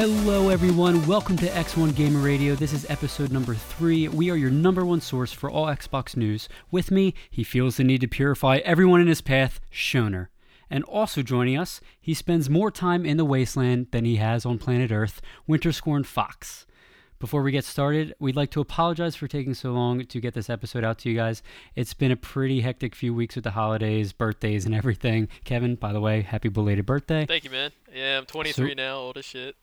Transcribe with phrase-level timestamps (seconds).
[0.00, 1.06] Hello, everyone.
[1.06, 2.54] Welcome to X1 Gamer Radio.
[2.54, 4.08] This is episode number three.
[4.08, 6.48] We are your number one source for all Xbox news.
[6.70, 10.28] With me, he feels the need to purify everyone in his path, Shoner.
[10.70, 14.56] And also joining us, he spends more time in the wasteland than he has on
[14.56, 16.64] planet Earth, Winterscorn Fox.
[17.18, 20.48] Before we get started, we'd like to apologize for taking so long to get this
[20.48, 21.42] episode out to you guys.
[21.76, 25.28] It's been a pretty hectic few weeks with the holidays, birthdays, and everything.
[25.44, 27.26] Kevin, by the way, happy belated birthday.
[27.26, 27.72] Thank you, man.
[27.94, 29.56] Yeah, I'm 23 now, old as shit.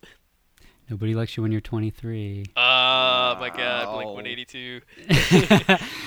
[0.89, 2.45] Nobody likes you when you're 23.
[2.55, 4.81] Oh my god, Blink 182.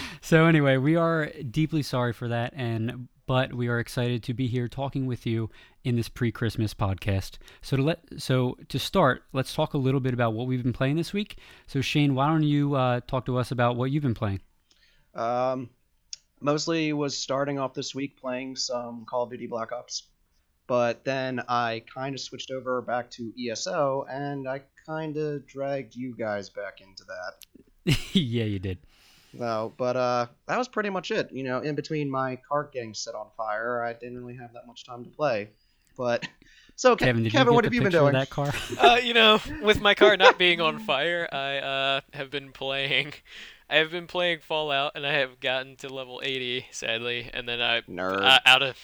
[0.23, 4.47] so anyway, we are deeply sorry for that, and but we are excited to be
[4.47, 5.51] here talking with you
[5.85, 7.37] in this pre-Christmas podcast.
[7.63, 10.73] So to let so to start, let's talk a little bit about what we've been
[10.73, 11.39] playing this week.
[11.67, 14.41] So Shane, why don't you uh, talk to us about what you've been playing?
[15.15, 15.71] Um,
[16.41, 20.05] mostly was starting off this week playing some Call of Duty Black Ops,
[20.71, 25.97] but then I kind of switched over back to ESO, and I kind of dragged
[25.97, 27.97] you guys back into that.
[28.13, 28.79] yeah, you did.
[29.33, 31.33] No, but uh, that was pretty much it.
[31.33, 34.69] You know, in between my cart getting set on fire, I didn't really have that
[34.69, 35.49] much time to play.
[35.97, 36.29] But
[36.77, 38.13] so, Ke- Kevin, did Kevin, you what have you been picture of doing?
[38.13, 38.53] that car?
[38.79, 43.13] uh, you know, with my car not being on fire, I uh, have been playing.
[43.71, 47.63] I have been playing Fallout, and I have gotten to level 80, sadly, and then
[47.63, 48.21] I Nerd.
[48.21, 48.77] uh, out of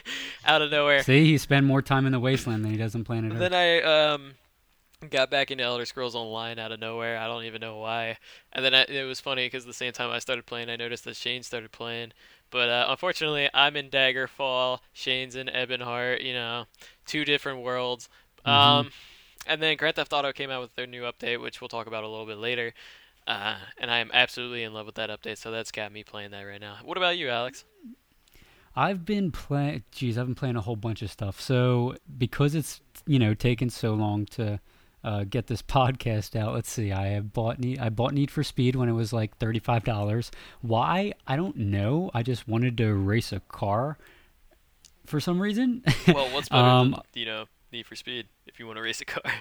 [0.44, 1.02] out of nowhere.
[1.04, 3.38] See, he spent more time in the wasteland than he does on planet Earth.
[3.38, 4.34] Then I um
[5.10, 7.18] got back into Elder Scrolls Online out of nowhere.
[7.18, 8.18] I don't even know why.
[8.52, 11.04] And then I, it was funny because the same time I started playing, I noticed
[11.04, 12.12] that Shane started playing.
[12.50, 14.80] But uh, unfortunately, I'm in Daggerfall.
[14.92, 16.22] Shane's in Ebonheart.
[16.24, 16.64] You know,
[17.06, 18.08] two different worlds.
[18.44, 18.90] Um,
[19.46, 22.04] and then Grand Theft Auto came out with their new update, which we'll talk about
[22.04, 22.74] a little bit later.
[23.26, 26.32] Uh, and I am absolutely in love with that update, so that's got me playing
[26.32, 26.76] that right now.
[26.82, 27.64] What about you, Alex?
[28.74, 29.84] I've been playing.
[29.92, 31.40] Geez, I've been playing a whole bunch of stuff.
[31.40, 34.58] So because it's you know taken so long to
[35.04, 36.90] uh, get this podcast out, let's see.
[36.90, 37.78] I have bought Need.
[37.78, 40.30] I bought Need for Speed when it was like thirty five dollars.
[40.62, 41.12] Why?
[41.26, 42.10] I don't know.
[42.14, 43.98] I just wanted to race a car
[45.06, 45.84] for some reason.
[46.08, 49.00] Well, what's better Um, than you know Need for Speed if you want to race
[49.00, 49.22] a car?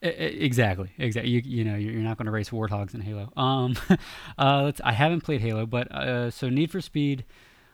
[0.00, 1.32] Exactly, exactly.
[1.32, 3.32] You, you know, you're not going to race warthogs in Halo.
[3.36, 3.74] Um,
[4.38, 4.80] uh, let's.
[4.84, 7.24] I haven't played Halo, but uh, so Need for Speed.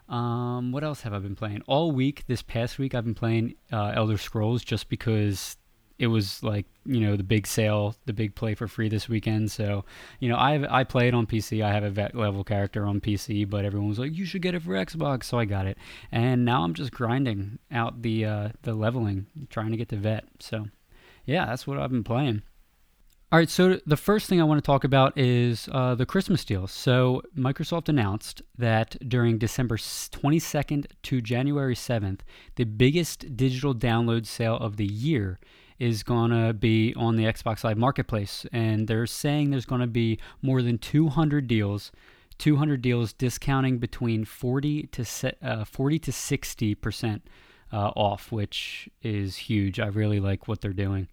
[0.09, 2.25] Um, what else have I been playing all week?
[2.27, 5.57] This past week, I've been playing uh, Elder Scrolls just because
[5.99, 9.51] it was like you know the big sale, the big play for free this weekend.
[9.51, 9.85] So
[10.19, 11.63] you know, I I play it on PC.
[11.63, 14.55] I have a vet level character on PC, but everyone was like, you should get
[14.55, 15.77] it for Xbox, so I got it.
[16.11, 20.25] And now I'm just grinding out the uh, the leveling, trying to get to vet.
[20.41, 20.67] So
[21.25, 22.43] yeah, that's what I've been playing.
[23.33, 26.45] All right, so the first thing I want to talk about is uh, the Christmas
[26.45, 26.71] deals.
[26.71, 32.21] So Microsoft announced that during December 22nd to January 7th,
[32.55, 35.41] the biggest digital download sale of the year
[35.81, 38.47] is going to be on the Xbox Live Marketplace.
[38.53, 41.91] And they're saying there's going to be more than 200 deals
[42.39, 47.29] 200 deals discounting between 40 to uh, 40 to 60 percent
[47.75, 49.81] uh, off, which is huge.
[49.81, 51.09] I really like what they're doing.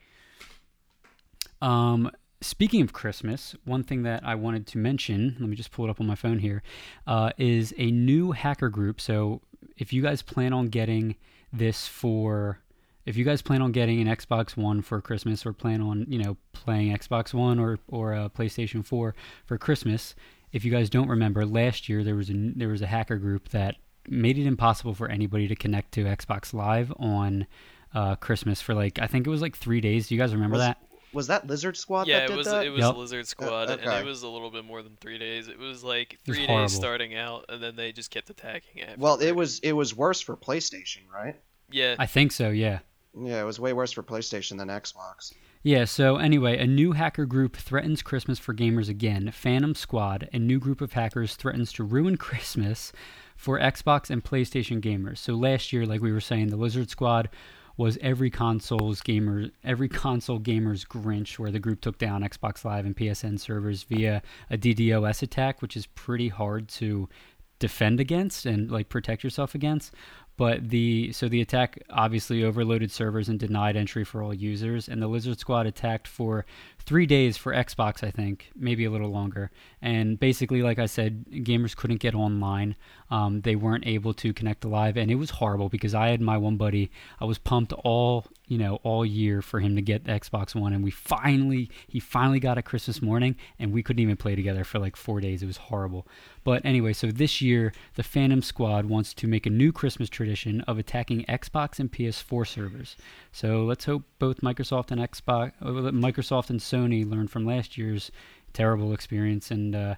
[1.59, 5.85] Um, speaking of Christmas, one thing that I wanted to mention, let me just pull
[5.85, 6.61] it up on my phone here,
[7.07, 9.01] uh, is a new hacker group.
[9.01, 9.41] So
[9.75, 11.15] if you guys plan on getting
[11.51, 12.59] this for
[13.03, 16.19] if you guys plan on getting an Xbox One for Christmas or plan on, you
[16.19, 20.13] know, playing Xbox One or or a PlayStation 4 for Christmas,
[20.51, 23.49] if you guys don't remember, last year there was a there was a hacker group
[23.49, 27.45] that made it impossible for anybody to connect to Xbox Live on
[27.93, 30.07] uh, Christmas for like I think it was like three days.
[30.07, 30.77] Do you guys remember Was- that?
[31.13, 32.65] Was that Lizard Squad yeah, that it was that?
[32.65, 32.95] it was Yep.
[32.95, 33.99] Lizard Squad, and okay.
[33.99, 35.49] it was a little bit more than three days.
[35.49, 36.67] It was like three horrible.
[36.67, 38.97] days starting out, and then they just kept attacking it.
[38.97, 41.35] well, it was it was worse for PlayStation, right?
[41.69, 41.95] yeah.
[41.99, 42.49] I think so.
[42.49, 42.79] Yeah.
[43.13, 45.33] Yeah, it was way worse for PlayStation than Xbox.
[45.63, 49.31] Yeah, so anyway, a new hacker group threatens Christmas for gamers again.
[49.31, 52.93] Phantom Squad, a new group of hackers, threatens to ruin Christmas
[53.41, 55.17] for Xbox and PlayStation gamers.
[55.17, 57.27] So last year, like we were saying, the Lizard Squad
[57.75, 62.85] was every console's gamer, every console gamer's Grinch, where the group took down Xbox Live
[62.85, 64.21] and PSN servers via
[64.51, 67.09] a DDoS attack, which is pretty hard to
[67.57, 69.95] defend against and like protect yourself against.
[70.41, 74.99] But the so the attack obviously overloaded servers and denied entry for all users, and
[74.99, 76.47] the Lizard Squad attacked for
[76.79, 79.51] three days for Xbox, I think, maybe a little longer.
[79.83, 82.75] And basically, like I said, gamers couldn't get online.
[83.11, 86.37] Um, they weren't able to connect live, and it was horrible because I had my
[86.37, 86.89] one buddy.
[87.19, 90.73] I was pumped all you know all year for him to get the Xbox One,
[90.73, 94.63] and we finally he finally got it Christmas morning, and we couldn't even play together
[94.63, 95.43] for like four days.
[95.43, 96.07] It was horrible.
[96.43, 100.30] But anyway, so this year the Phantom Squad wants to make a new Christmas tradition
[100.67, 102.95] of attacking Xbox and PS4 servers.
[103.31, 108.11] So let's hope both Microsoft and Xbox, Microsoft and Sony learn from last year's
[108.53, 109.95] terrible experience, and uh,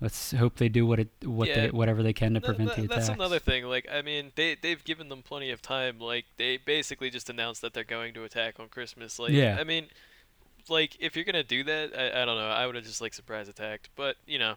[0.00, 1.54] let's hope they do what it what Yeah.
[1.66, 3.64] they, whatever they can to prevent th- the that's another thing.
[3.64, 5.98] Like, I mean, they they've given them plenty of time.
[5.98, 9.18] Like, they basically just announced that they're going to attack on Christmas.
[9.18, 9.56] Like, Yeah.
[9.58, 9.86] I mean,
[10.68, 12.48] like if you're gonna do that, I, I don't know.
[12.48, 13.88] I would have just like surprise attacked.
[13.96, 14.54] But you know,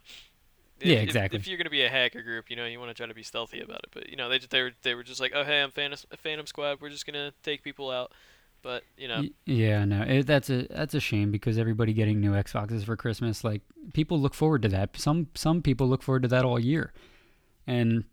[0.79, 1.39] if- Yeah, exactly.
[1.39, 3.23] If, you're gonna be a hacker group, you know, you want to try to be
[3.23, 3.89] stealthy about it.
[3.93, 6.45] But you know, they they were they were just like, oh hey, I'm Phantom Phantom
[6.45, 6.79] Squad.
[6.81, 8.11] We're just gonna take people out.
[8.61, 12.31] But you know, Yeah, no, it, that's a that's a shame because everybody getting new
[12.31, 13.61] Xboxes for Christmas, like
[13.93, 14.97] people look forward to that.
[14.97, 16.93] Some some people look forward to that all year,
[17.67, 18.05] and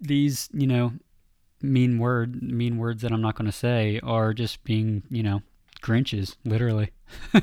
[0.00, 0.92] these you know
[1.62, 5.42] mean word mean words that I'm not going to say are just being you know
[5.82, 6.90] Grinches, literally.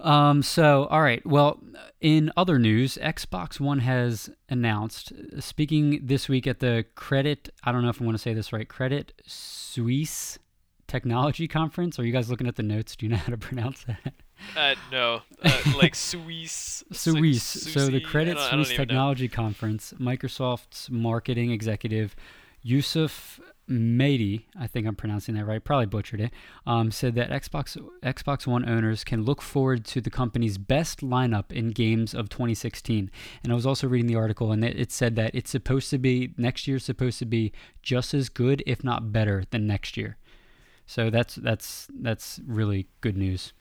[0.00, 0.42] um.
[0.42, 1.24] So all right.
[1.26, 1.60] Well,
[2.00, 5.12] in other news, Xbox One has announced.
[5.40, 8.52] Speaking this week at the Credit, I don't know if I want to say this
[8.52, 8.68] right.
[8.68, 10.38] Credit Suisse
[10.86, 11.98] technology conference.
[11.98, 12.96] Are you guys looking at the notes?
[12.96, 14.14] Do you know how to pronounce that?
[14.56, 16.84] uh, no, uh, like Suisse.
[16.92, 17.42] Su- Suisse.
[17.42, 18.92] So the Credit I don't- I don't Suisse even know.
[18.92, 22.14] Technology Conference, Microsoft's marketing executive
[22.62, 26.32] Yusuf Mehdi, I think I'm pronouncing that right, probably butchered it,
[26.66, 31.50] um, said that Xbox Xbox One owners can look forward to the company's best lineup
[31.50, 33.10] in games of 2016.
[33.42, 35.98] And I was also reading the article, and it, it said that it's supposed to
[35.98, 37.52] be next year's supposed to be
[37.82, 40.18] just as good, if not better, than next year.
[40.86, 43.52] So that's that's that's really good news.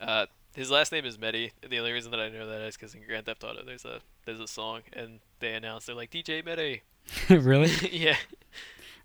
[0.00, 1.52] Uh, his last name is Mehdi.
[1.68, 4.00] The only reason that I know that is because in Grand Theft Auto, there's a
[4.26, 6.82] there's a song, and they announced they're like DJ Mehdi.
[7.42, 7.70] really?
[7.92, 8.16] yeah.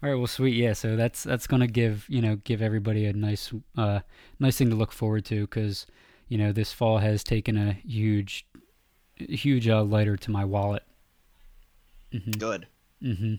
[0.03, 0.73] All right, well, sweet, yeah.
[0.73, 4.01] So that's that's gonna give you know give everybody a nice uh
[4.39, 5.87] nice thing to look forward to because
[6.27, 8.45] you know this fall has taken a huge
[9.17, 10.83] huge uh, lighter to my wallet.
[12.11, 12.67] hmm Good.
[13.01, 13.35] hmm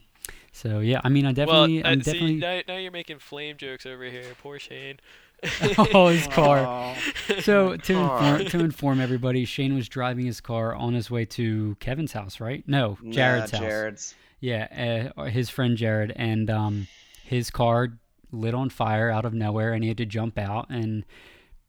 [0.52, 2.36] So yeah, I mean, I definitely, well, uh, I'm see, definitely.
[2.36, 4.24] now, now you're making flame jokes over here.
[4.42, 4.98] Poor Shane.
[5.94, 6.64] oh, his car.
[6.66, 6.94] Aw.
[7.40, 8.38] So to Car.
[8.38, 12.40] inform, to inform everybody, Shane was driving his car on his way to Kevin's house,
[12.40, 12.64] right?
[12.66, 13.60] No, Jared's Nah, house.
[13.60, 14.14] Jared's.
[14.40, 16.86] Yeah, uh, his friend Jared, and um,
[17.24, 17.88] his car
[18.30, 20.70] lit on fire out of nowhere, and he had to jump out.
[20.70, 21.04] And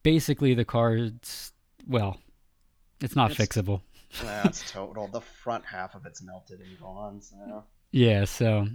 [0.02, 1.52] basically, the car's
[1.88, 2.18] well,
[3.00, 3.82] it's not It's- fixable.
[4.22, 5.06] That's total.
[5.08, 7.20] The front half of it's melted and gone.
[7.20, 8.66] So Yeah, so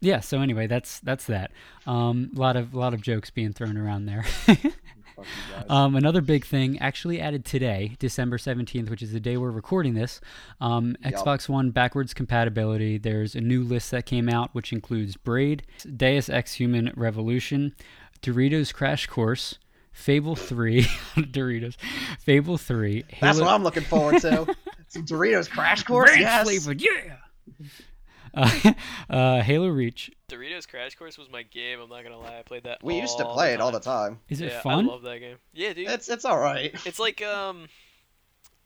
[0.00, 1.50] yeah, so anyway, that's that's that.
[1.86, 4.24] Um, a lot of lot of jokes being thrown around there.
[5.18, 5.64] fuck you guys.
[5.68, 9.94] Um, another big thing actually added today, December 17th, which is the day we're recording
[9.94, 10.20] this.
[10.60, 11.14] Um, Yup.
[11.14, 12.98] Xbox One backwards compatibility.
[12.98, 15.64] There's a new list that came out, which includes Braid,
[15.96, 17.74] Deus Ex Human Revolution,
[18.22, 19.58] Doritos Crash Course,
[19.92, 20.82] Fable 3,
[21.16, 21.76] Doritos,
[22.20, 24.54] Fable 3, That's what I'm looking forward to.
[24.88, 26.10] Some Doritos Crash Course.
[26.10, 26.44] Ranch yes.
[26.44, 27.16] flavored, yeah!
[28.38, 28.72] Uh,
[29.10, 30.10] uh, Halo Reach.
[30.30, 31.80] Doritos Crash Course was my game.
[31.80, 32.38] I'm not gonna lie.
[32.38, 32.82] I played that.
[32.82, 34.12] We used to play it all the time.
[34.14, 34.20] time.
[34.28, 34.86] Is it yeah, fun?
[34.86, 35.36] I love that game.
[35.52, 35.88] Yeah, dude.
[35.88, 36.74] It's it's all right.
[36.86, 37.68] It's like um.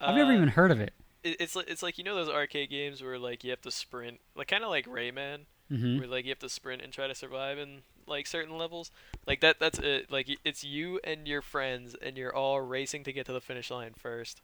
[0.01, 0.93] I've never uh, even heard of it.
[1.23, 3.71] it- It's like it's like you know those arcade games where like you have to
[3.71, 7.07] sprint, like kind of like Rayman, hmm where like you have to sprint and try
[7.07, 8.91] to survive in like certain levels.
[9.27, 9.59] Like that.
[9.61, 10.11] That's it.
[10.11, 13.71] Like it's you and your friends, and you're all racing to get to the finish
[13.71, 14.43] line first.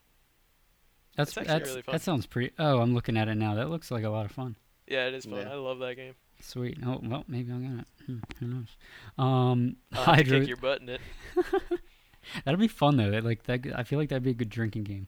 [1.15, 1.93] That's that's really fun.
[1.93, 2.51] that sounds pretty.
[2.57, 3.53] Oh, I'm looking at it now.
[3.55, 4.55] That looks like a lot of fun.
[4.89, 5.39] Yeah, it is fun.
[5.41, 5.51] Yeah.
[5.51, 6.13] I love that game.
[6.41, 6.77] Sweet.
[6.85, 7.85] Oh well, maybe I'll get it.
[8.05, 8.77] Hmm, who knows?
[9.17, 10.39] Um, I'll have to Hydro.
[10.39, 11.01] kick your butt in it.
[12.45, 13.11] That'd be fun though.
[13.11, 13.65] That- Like that.
[13.75, 15.07] I feel like that'd be a good drinking game.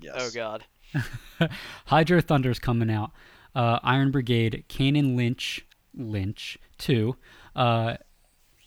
[0.00, 0.14] Yes.
[0.18, 0.64] Oh god.
[1.86, 3.10] Hydro Thunder's coming out.
[3.54, 7.16] Uh, Iron Brigade, Kane and Lynch, Lynch two,
[7.56, 7.96] uh,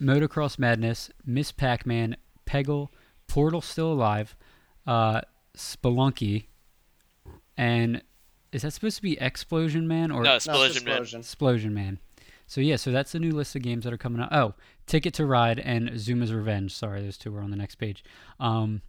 [0.02, 2.90] Motocross Madness, Miss Pac-Man, Peggle,
[3.28, 4.36] Portal Still Alive,
[4.86, 5.22] uh,
[5.56, 6.48] Spelunky,
[7.58, 8.02] and
[8.52, 10.94] is that supposed to be Explosion Man or No, No, Explosion Man.
[10.94, 11.20] Explosion.
[11.22, 12.00] Explosion Man?
[12.48, 14.34] So yeah, so that's the new list of games that are coming out.
[14.34, 14.54] Oh,
[14.86, 16.76] Ticket to Ride and Zuma's Revenge.
[16.76, 18.04] Sorry, those two are on the next page.
[18.42, 18.82] Um,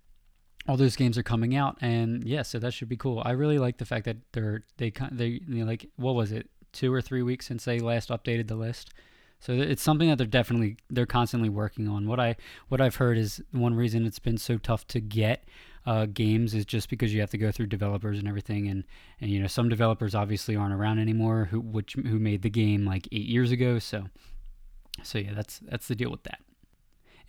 [0.67, 3.23] all those games are coming out, and yeah, so that should be cool.
[3.25, 6.33] I really like the fact that they're they kind they you know, like what was
[6.33, 8.93] it two or three weeks since they last updated the list.
[9.39, 12.07] So it's something that they're definitely they're constantly working on.
[12.07, 12.37] What I
[12.69, 15.45] what I've heard is one reason it's been so tough to get
[15.87, 18.85] uh, games is just because you have to go through developers and everything, and
[19.21, 22.85] and you know some developers obviously aren't around anymore who which who made the game
[22.85, 23.79] like eight years ago.
[23.79, 24.07] So
[25.03, 26.41] so yeah, that's that's the deal with that.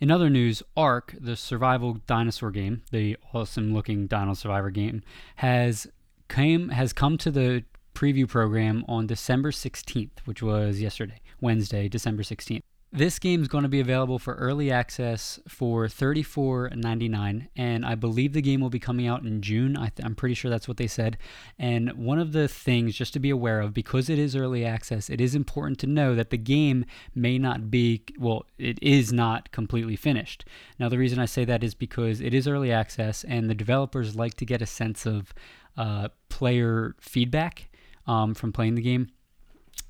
[0.00, 5.02] In other news, Ark, the survival dinosaur game, the awesome-looking Dino Survivor game,
[5.36, 5.86] has
[6.28, 12.22] came has come to the preview program on December 16th, which was yesterday, Wednesday, December
[12.22, 12.62] 16th.
[12.96, 18.32] This game is going to be available for early access for $34.99, and I believe
[18.32, 19.76] the game will be coming out in June.
[19.76, 21.18] I am pretty sure that's what they said.
[21.58, 25.10] And one of the things just to be aware of, because it is early access,
[25.10, 26.84] it is important to know that the game
[27.16, 30.44] may not be, well, it is not completely finished.
[30.78, 34.14] Now, the reason I say that is because it is early access, and the developers
[34.14, 35.34] like to get a sense of
[35.76, 37.70] uh, player feedback
[38.06, 39.08] um, from playing the game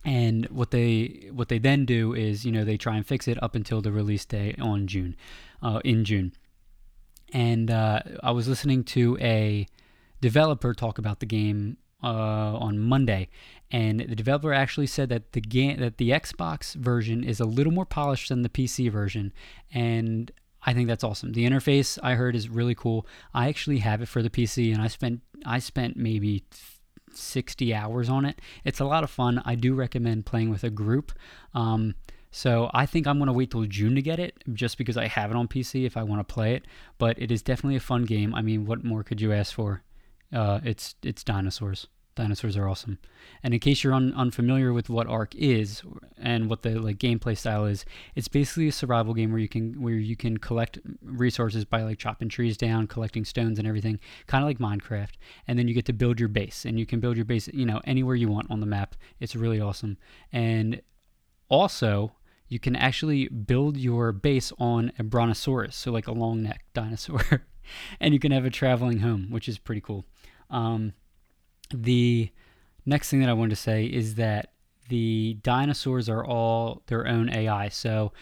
[0.05, 3.43] and what they what they then do is you know they try and fix it
[3.43, 5.17] up until the release day on June,
[5.63, 6.33] uh, in June.
[7.33, 9.67] And uh, I was listening to a
[10.21, 13.29] developer talk about the game uh, on Monday,
[13.71, 17.73] and the developer actually said that the game that the Xbox version is a little
[17.73, 19.33] more polished than the PC version,
[19.73, 20.31] and
[20.67, 21.33] I think that's awesome.
[21.33, 23.07] The interface I heard is really cool.
[23.33, 26.45] I actually have it for the PC, and I spent I spent maybe
[27.17, 28.41] 60 hours on it.
[28.65, 29.43] It's a lot of fun.
[29.45, 31.13] I do recommend playing with a group.
[31.55, 31.95] Um,
[32.31, 35.07] so I think I'm going to wait till June to get it just because I
[35.07, 36.65] have it on PC if I want to play it.
[36.99, 38.35] But it is definitely a fun game.
[38.35, 39.83] I mean, what more could you ask for?
[40.33, 41.87] Uh, it's it's dinosaurs.
[42.15, 42.99] Dinosaurs are awesome.
[43.43, 45.83] And in case you're un- unfamiliar with what Ark is
[46.17, 49.83] and what the like gameplay style is, it's basically a survival game where you can
[49.83, 54.45] where you can collect resources by like chopping trees down, collecting stones and everything, kind
[54.45, 55.15] of like Minecraft.
[55.49, 57.67] And then you get to build your base, and you can build your base, you
[57.67, 58.95] know, anywhere you want on the map.
[59.19, 59.97] It's really awesome.
[60.33, 60.83] And
[61.49, 62.13] also,
[62.49, 67.47] you can actually build your base on a brontosaurus, so like a long neck dinosaur,
[68.01, 70.05] and you can have a traveling home, which is pretty cool.
[70.51, 70.93] Um,
[71.83, 72.31] the
[72.87, 74.51] next thing that I wanted to say is that
[74.89, 77.69] the dinosaurs are all their own AI.
[77.69, 78.13] So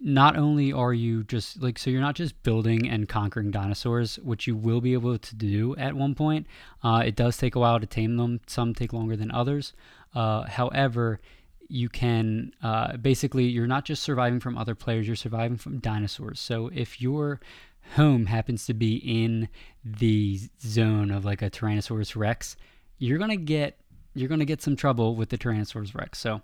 [0.00, 4.46] not only are you just like so you're not just building and conquering dinosaurs which
[4.46, 6.46] you will be able to do at one point
[6.84, 8.40] uh, it does take a while to tame them.
[8.46, 9.72] Some take longer than others.
[10.14, 11.20] Uh, however
[11.68, 16.38] you can uh, basically you're not just surviving from other players you're surviving from dinosaurs.
[16.38, 17.40] So if your
[17.96, 19.48] home happens to be in
[19.84, 22.56] the zone of like a tyrannosaurus rex
[22.98, 23.80] you're gonna get
[24.14, 26.18] you're gonna get some trouble with the Tyrannosaurus Rex.
[26.18, 26.42] So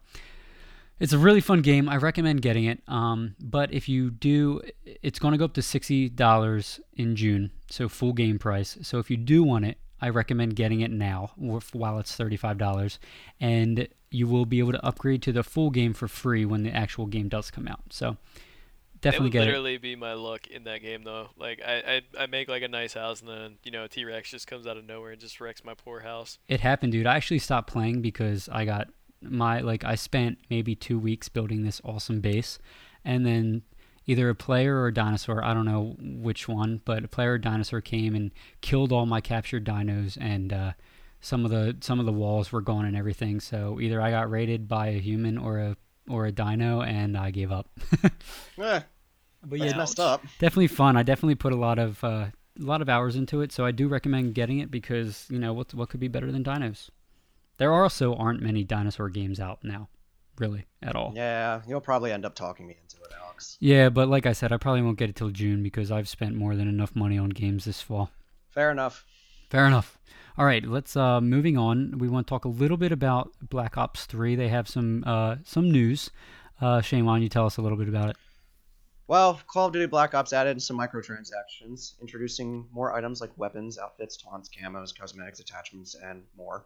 [1.01, 1.89] it's a really fun game.
[1.89, 2.81] I recommend getting it.
[2.87, 7.89] Um, but if you do, it's gonna go up to sixty dollars in June, so
[7.89, 8.79] full game price.
[8.83, 12.99] So if you do want it, I recommend getting it now while it's thirty-five dollars,
[13.41, 16.71] and you will be able to upgrade to the full game for free when the
[16.71, 17.81] actual game does come out.
[17.91, 18.17] So
[19.05, 19.41] definitely get it.
[19.43, 21.29] Would literally be my luck in that game though.
[21.37, 24.31] Like I, I, I make like a nice house and then you know T Rex
[24.31, 26.39] just comes out of nowhere and just wrecks my poor house.
[26.49, 27.07] It happened, dude.
[27.07, 28.89] I actually stopped playing because I got
[29.21, 32.59] my like I spent maybe two weeks building this awesome base,
[33.05, 33.63] and then
[34.07, 37.39] either a player or a dinosaur, I don't know which one, but a player or
[37.39, 40.53] dinosaur came and killed all my captured dinos and.
[40.53, 40.73] uh
[41.21, 43.41] some of the some of the walls were gone and everything.
[43.41, 45.77] So either I got raided by a human or a
[46.09, 47.69] or a dino, and I gave up.
[48.59, 48.81] eh,
[49.47, 50.23] but yeah, messed up.
[50.39, 50.97] Definitely fun.
[50.97, 52.27] I definitely put a lot of uh,
[52.59, 55.53] a lot of hours into it, so I do recommend getting it because you know
[55.53, 56.91] what what could be better than dinos.
[57.59, 59.89] There also aren't many dinosaur games out now,
[60.39, 61.13] really at all.
[61.15, 63.57] Yeah, you'll probably end up talking me into it, Alex.
[63.61, 66.35] Yeah, but like I said, I probably won't get it till June because I've spent
[66.35, 68.11] more than enough money on games this fall.
[68.51, 69.05] Fair enough.
[69.51, 69.99] Fair enough.
[70.37, 71.99] All right, let's uh, moving on.
[71.99, 74.35] We want to talk a little bit about Black Ops Three.
[74.35, 76.11] They have some uh, some news.
[76.61, 78.17] Uh, Shane, why don't you tell us a little bit about it?
[79.07, 84.17] Well, Call of Duty Black Ops added some microtransactions, introducing more items like weapons, outfits,
[84.17, 86.65] taunts, camos, cosmetics, attachments, and more.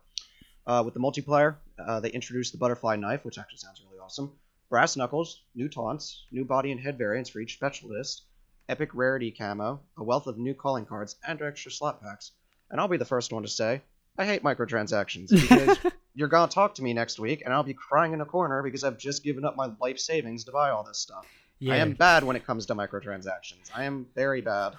[0.65, 4.31] Uh, with the multiplayer, uh, they introduced the butterfly knife, which actually sounds really awesome.
[4.71, 8.23] Brass knuckles, new taunts, new body and head variants for each specialist,
[8.69, 12.31] epic rarity camo, a wealth of new calling cards, and extra slot packs.
[12.71, 13.83] And I'll be the first one to say,
[14.17, 15.79] I hate microtransactions because
[16.15, 18.85] you're gonna talk to me next week, and I'll be crying in a corner because
[18.85, 21.27] I've just given up my life savings to buy all this stuff.
[21.59, 21.75] Yeah.
[21.75, 23.71] I am bad when it comes to microtransactions.
[23.75, 24.75] I am very bad.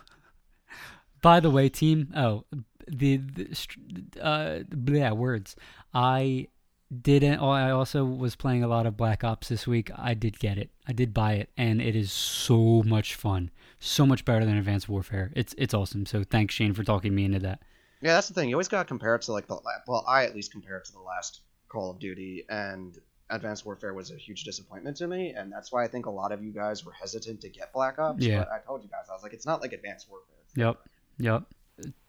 [1.22, 2.14] By the way, team.
[2.16, 2.46] Oh,
[2.88, 5.56] the, the uh, yeah, words.
[5.94, 6.48] I
[7.02, 7.40] didn't.
[7.40, 9.92] Oh, I also was playing a lot of Black Ops this week.
[9.96, 10.70] I did get it.
[10.88, 13.52] I did buy it, and it is so much fun.
[13.80, 15.32] So much better than Advanced Warfare.
[15.36, 16.06] It's it's awesome.
[16.06, 17.62] So thanks, Shane, for talking me into that.
[18.02, 18.50] Yeah, that's the thing.
[18.50, 20.92] You always gotta compare it to like the well, I at least compare it to
[20.94, 22.98] the last Call of Duty, and
[23.30, 26.32] Advanced Warfare was a huge disappointment to me, and that's why I think a lot
[26.32, 28.24] of you guys were hesitant to get Black Ops.
[28.26, 28.40] Yeah.
[28.40, 30.36] But I told you guys, I was like, it's not like Advanced Warfare.
[30.56, 30.78] Yep.
[31.20, 31.44] Yep.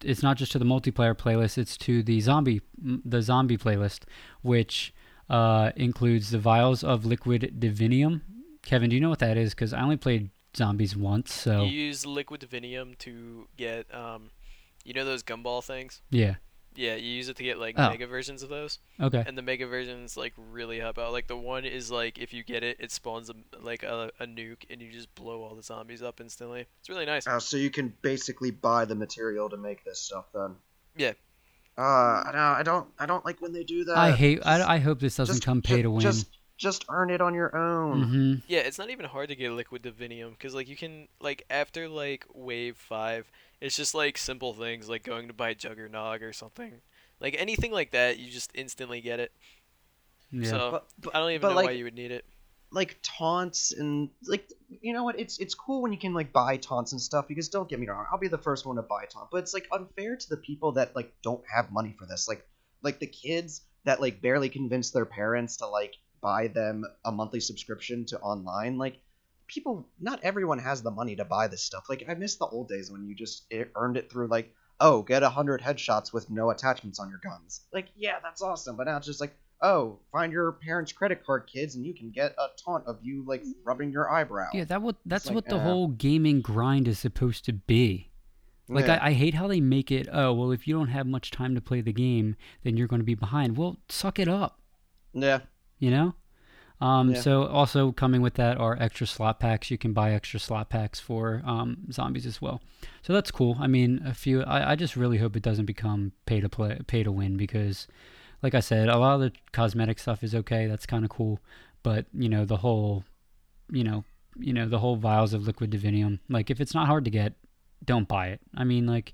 [0.02, 4.04] it's not just to the multiplayer playlist; it's to the zombie the zombie playlist,
[4.42, 4.94] which
[5.28, 8.22] uh, includes the vials of liquid divinium.
[8.62, 9.50] Kevin, do you know what that is?
[9.54, 14.30] Because I only played zombies once, so You use liquid divinium to get, um,
[14.84, 16.02] you know those gumball things?
[16.10, 16.34] yeah.
[16.76, 17.90] Yeah, you use it to get like Oh.
[17.90, 19.24] mega versions of those, Okay.
[19.26, 21.10] and the mega versions like really help out.
[21.12, 24.26] Like the one is like if you get it, it spawns a, like a, a
[24.26, 26.66] nuke, and you just blow all the zombies up instantly.
[26.78, 27.26] It's really nice.
[27.26, 30.54] Uh, so you can basically buy the material to make this stuff then.
[30.96, 31.12] Yeah.
[31.76, 33.96] Uh, I don't, I don't, I don't like when they do that.
[33.96, 34.40] I hate.
[34.44, 36.00] I, I hope this doesn't Just- come pay ju- to win.
[36.00, 38.02] Just, just earn it on your own.
[38.04, 41.44] hmm Yeah, it's not even hard to get liquid divinium because like you can like
[41.48, 46.32] after like wave five, it's just like simple things like going to buy Juggernog or
[46.32, 46.80] something.
[47.20, 49.32] Like anything like that, you just instantly get it.
[50.30, 50.48] Yeah.
[50.50, 52.24] So But, but, I don't even know like, why you would need it.
[52.72, 56.56] like taunts and like you know what it's it's cool when you can like buy
[56.56, 59.04] taunts and stuff because don't get me wrong i'll be the first one to buy
[59.12, 62.28] taunt but it's like unfair to the people that like don't have money for this
[62.28, 62.46] like
[62.82, 67.40] like the kids that like barely convince their parents to like buy them a monthly
[67.40, 69.00] subscription to online like
[69.50, 72.68] people not everyone has the money to buy this stuff like i miss the old
[72.68, 76.50] days when you just earned it through like oh get a hundred headshots with no
[76.50, 80.32] attachments on your guns like yeah that's awesome but now it's just like oh, find
[80.32, 83.90] your parents' credit card, kids, and you can get a taunt of you like rubbing
[83.90, 84.48] your eyebrow.
[84.52, 88.10] Yeah, that what that's like, what the uh, whole gaming grind is supposed to be.
[88.68, 88.98] Like Yeah.
[89.02, 90.08] I, I hate how they make it.
[90.12, 93.00] Oh well, if you don't have much time to play the game, then you're going
[93.00, 93.56] to be behind.
[93.56, 94.60] Well, suck it up.
[95.12, 95.40] yeah,
[95.78, 96.14] You know.
[96.80, 97.20] Um, Yeah.
[97.20, 99.70] So also coming with that are extra slot packs.
[99.70, 102.62] You can buy extra slot packs for um, zombies as well.
[103.02, 103.56] So that's cool.
[103.60, 104.42] I mean, a few.
[104.42, 107.86] I, I just really hope it doesn't become pay to play, pay to win because,
[108.42, 110.66] like I said, a lot of the cosmetic stuff is okay.
[110.66, 111.40] That's kind of cool,
[111.82, 113.04] but you know the whole,
[113.70, 114.04] you know,
[114.38, 116.20] you know the whole vials of liquid divinium.
[116.30, 117.34] Like if it's not hard to get,
[117.84, 118.40] don't buy it.
[118.56, 119.12] I mean, like,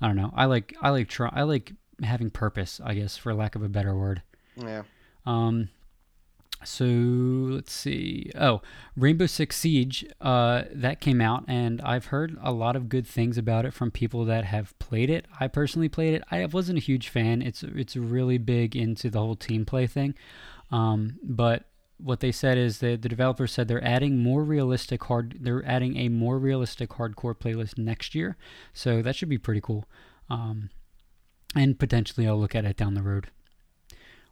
[0.00, 0.32] I don't know.
[0.34, 2.80] I like I like try I like having purpose.
[2.82, 4.22] I guess for lack of a better word.
[4.56, 4.84] yeah.
[5.26, 5.68] Um,
[6.64, 8.30] so let's see.
[8.34, 8.60] Oh,
[8.96, 10.04] Rainbow Six Siege.
[10.20, 13.90] Uh, that came out, and I've heard a lot of good things about it from
[13.90, 15.26] people that have played it.
[15.38, 16.24] I personally played it.
[16.30, 17.42] I wasn't a huge fan.
[17.42, 20.14] It's it's really big into the whole team play thing.
[20.70, 21.64] Um, but
[21.98, 25.38] what they said is that the developers said they're adding more realistic hard.
[25.40, 28.36] They're adding a more realistic hardcore playlist next year.
[28.72, 29.84] So that should be pretty cool.
[30.30, 30.70] Um,
[31.54, 33.30] and potentially I'll look at it down the road.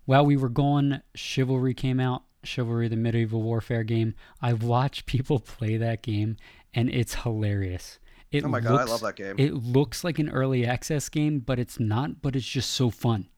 [0.07, 2.23] While we were gone, Chivalry came out.
[2.45, 4.15] Chivalry, the medieval warfare game.
[4.41, 6.37] I've watched people play that game,
[6.73, 7.99] and it's hilarious.
[8.31, 9.35] It Oh my god, I love that game.
[9.39, 12.23] It looks like an early access game, but it's not.
[12.23, 13.29] But it's just so fun.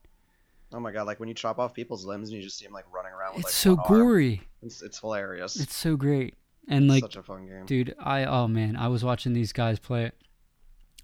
[0.73, 2.73] oh my god, like when you chop off people's limbs and you just see them
[2.73, 4.41] like running around with It's like so gory.
[4.61, 5.59] It's, it's hilarious.
[5.59, 6.35] It's so great.
[6.67, 7.65] And like, such a fun game.
[7.65, 10.15] dude, I oh man, I was watching these guys play it,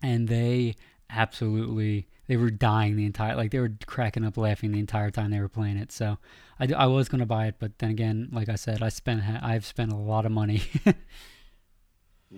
[0.01, 0.75] and they
[1.09, 5.31] absolutely they were dying the entire like they were cracking up laughing the entire time
[5.31, 5.91] they were playing it.
[5.91, 6.17] So
[6.59, 9.65] I, I was gonna buy it, but then again, like I said, I spent I've
[9.65, 10.63] spent a lot of money.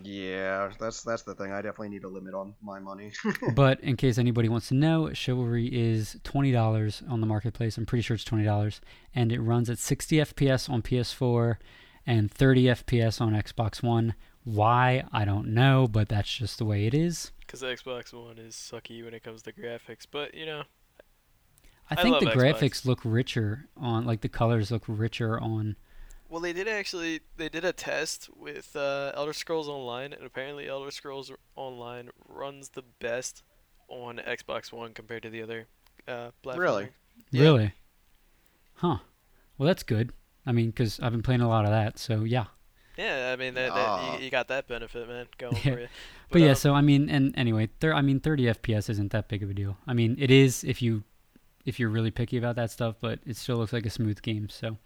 [0.03, 1.51] Yeah, that's that's the thing.
[1.51, 3.11] I definitely need a limit on my money.
[3.55, 7.77] but in case anybody wants to know, Chivalry is twenty dollars on the marketplace.
[7.77, 8.81] I'm pretty sure it's twenty dollars,
[9.15, 11.57] and it runs at 60 FPS on PS4
[12.05, 14.13] and 30 FPS on Xbox One.
[14.47, 17.31] Why I don't know, but that's just the way it is.
[17.39, 20.63] Because Xbox One is sucky when it comes to graphics, but you know,
[21.89, 22.59] I I think love the Xbox.
[22.59, 25.75] graphics look richer on, like the colors look richer on.
[26.29, 30.67] well they did actually they did a test with uh, Elder Scrolls Online, and apparently
[30.67, 33.43] Elder Scrolls Online runs the best
[33.89, 35.67] on Xbox One compared to the other
[36.07, 36.59] uh, platforms.
[36.59, 36.89] Really?
[37.31, 37.41] Yeah.
[37.43, 37.73] Really?
[38.75, 38.97] Huh.
[39.57, 40.13] Well, that's good.
[40.45, 42.45] I mean, because I've been playing a lot of that, so yeah.
[42.97, 45.61] Yeah, I mean that, that you, you got that benefit, man, going Yeah.
[45.61, 45.87] for you.
[46.31, 47.93] But, yeah, um, so I mean, and anyway, there.
[47.93, 49.77] I mean, 30 FPS isn't that big of a deal.
[49.87, 51.03] I mean, it is if you
[51.65, 54.49] if you're really picky about that stuff, but it still looks like a smooth game.
[54.49, 54.77] So,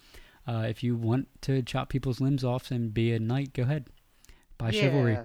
[0.47, 3.85] uh, if you want to chop people's limbs off and be a knight, go ahead.
[4.57, 5.17] Buy Chivalry.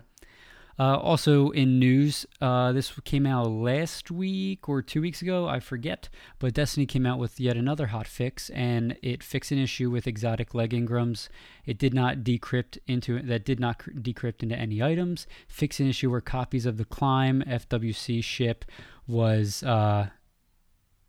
[0.78, 5.58] Uh, also in news, uh, this came out last week or two weeks ago, I
[5.58, 6.08] forget.
[6.38, 10.06] But Destiny came out with yet another hot fix, and it fixed an issue with
[10.06, 11.28] exotic leg engrams.
[11.64, 15.26] It did not decrypt into that did not cr- decrypt into any items.
[15.48, 18.66] Fixed an issue where copies of the Climb FWC ship
[19.06, 20.08] was uh,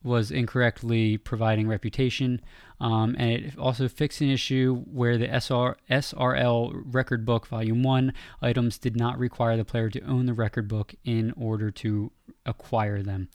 [0.04, 2.42] was incorrectly providing reputation.
[2.80, 8.14] Um, and it also fixed an issue where the SR, SRL record book volume 1
[8.42, 12.12] items did not require the player to own the record book in order to
[12.46, 13.30] acquire them.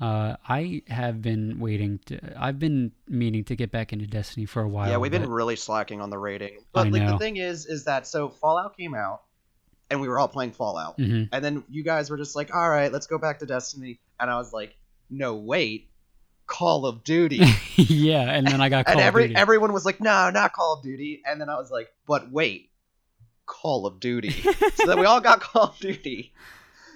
[0.00, 2.18] Uh, I have been waiting to.
[2.36, 4.90] I've been meaning to get back into Destiny for a while.
[4.90, 6.54] yeah, we've been really slacking on the rating.
[6.58, 7.12] I But like know.
[7.12, 9.22] the thing is, is that so Fallout came out,
[9.90, 10.96] and we were all playing Fallout.
[10.96, 14.00] hmm And then you guys were just like, "All right, let's go back to Destiny."
[14.18, 14.76] And I was like,
[15.08, 15.88] "No, wait,
[16.46, 17.40] Call of Duty."
[17.76, 19.36] yeah, and then I got Call and of every Duty.
[19.36, 22.70] everyone was like, "No, not Call of Duty." And then I was like, "But wait,
[23.46, 26.32] Call of Duty." so then we all got Call of Duty.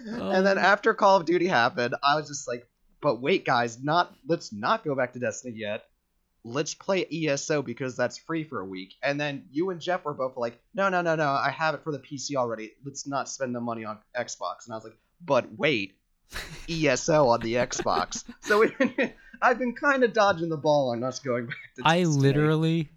[0.07, 2.69] And then Um, after Call of Duty happened, I was just like,
[3.01, 5.85] "But wait, guys, not let's not go back to Destiny yet.
[6.45, 10.15] Let's play ESO because that's free for a week." And then you and Jeff were
[10.15, 12.75] both like, "No, no, no, no, I have it for the PC already.
[12.85, 15.97] Let's not spend the money on Xbox." And I was like, "But wait,
[16.69, 21.19] ESO on the Xbox." so been, I've been kind of dodging the ball on us
[21.19, 22.91] going back to I literally,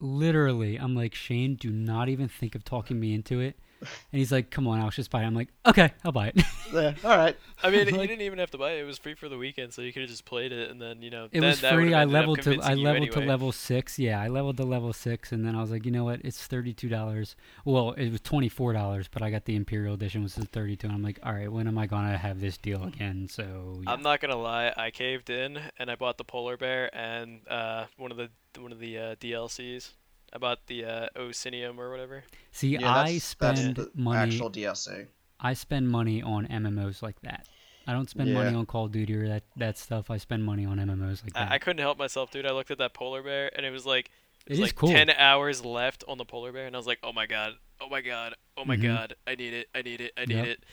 [0.00, 3.56] literally, I'm like Shane, do not even think of talking me into it.
[3.80, 6.42] And he's like, "Come on, I'll just buy it." I'm like, "Okay, I'll buy it."
[6.72, 7.36] Yeah, all right.
[7.62, 8.80] I mean, you didn't even have to buy it.
[8.80, 11.02] It was free for the weekend, so you could have just played it, and then
[11.02, 11.26] you know.
[11.26, 11.94] It then was that free.
[11.94, 13.98] I leveled to I convincing you leveled to level six.
[13.98, 16.20] Yeah, I leveled to level six, and then I was like, you know what?
[16.24, 17.36] It's thirty two dollars.
[17.64, 20.76] Well, it was twenty four dollars, but I got the Imperial Edition, which is thirty
[20.76, 20.88] two.
[20.88, 23.28] And I'm like, all right, when am I gonna have this deal again?
[23.30, 23.92] So yeah.
[23.92, 27.86] I'm not gonna lie, I caved in and I bought the polar bear and uh,
[27.96, 29.90] one of the one of the uh, DLCs.
[30.32, 32.24] I bought the uh, Orsinium or whatever.
[32.50, 34.32] see, Yeah, I that's, spend that's the money.
[34.32, 35.06] actual DLC.
[35.40, 37.46] I spend money on MMOs like that.
[37.86, 40.10] I don't spend money on Call of Duty or that that stuff.
[40.10, 41.48] I spend money on MMOs like that.
[41.50, 42.46] I, I couldn't help myself, dude.
[42.46, 44.10] I looked at that polar bear and it was like
[44.46, 44.90] It it was is like cool.
[44.90, 47.88] ten hours left on the polar bear, and I was like, oh my god, oh
[47.88, 48.82] my god, oh my Mhm.
[48.82, 50.44] god, I need it, I need it, I need Yep.
[50.44, 50.64] it.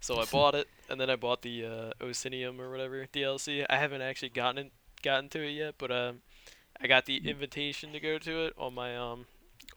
[0.00, 3.64] So I bought it, and then I bought the uh, Orsinium or whatever DLC.
[3.68, 6.22] I haven't actually gotten it, gotten to it yet, but um,
[6.80, 9.26] I got the invitation to go to it on my um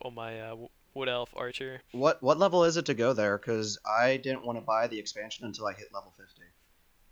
[0.01, 1.81] on my uh, w- Wood Elf Archer.
[1.91, 3.37] What what level is it to go there?
[3.37, 6.41] Because I didn't want to buy the expansion until I hit level fifty.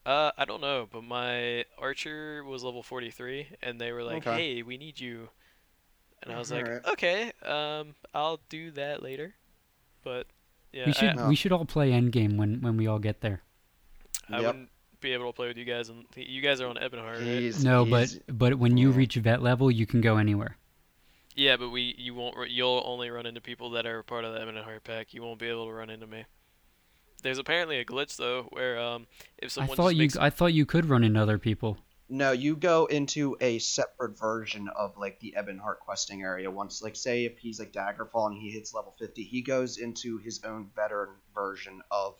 [0.06, 4.56] Uh, I don't know, but my Archer was level 43, and they were like, Okay.
[4.56, 5.30] "Hey, we need you,"
[6.22, 6.86] and I was like, Alright.
[6.86, 9.34] "Okay, um, I'll do that later."
[10.04, 10.28] But
[10.72, 11.28] yeah, we should I, No.
[11.30, 13.42] we should all play Endgame when when we all get there.
[14.30, 14.46] I Yep.
[14.46, 14.70] wouldn't
[15.02, 17.22] be able to play with you guys, and you guys are on Ebonheart, right?
[17.42, 18.98] He's, No, he's- but but when you yeah.
[18.98, 20.58] reach vet level, you can go anywhere.
[21.36, 24.40] Yeah, but we you won't you'll only run into people that are part of the
[24.40, 25.14] Ebonheart Pact.
[25.14, 26.26] You won't be able to run into me.
[27.24, 30.54] There's apparently a glitch though, where um, if I thought just you makes I thought
[30.54, 31.78] you could run into other people.
[32.08, 36.52] No, you go into a separate version of like the Ebonheart questing area.
[36.52, 40.20] Once, like, say if he's like Daggerfall and he hits level fifty, he goes into
[40.20, 42.16] his own veteran version of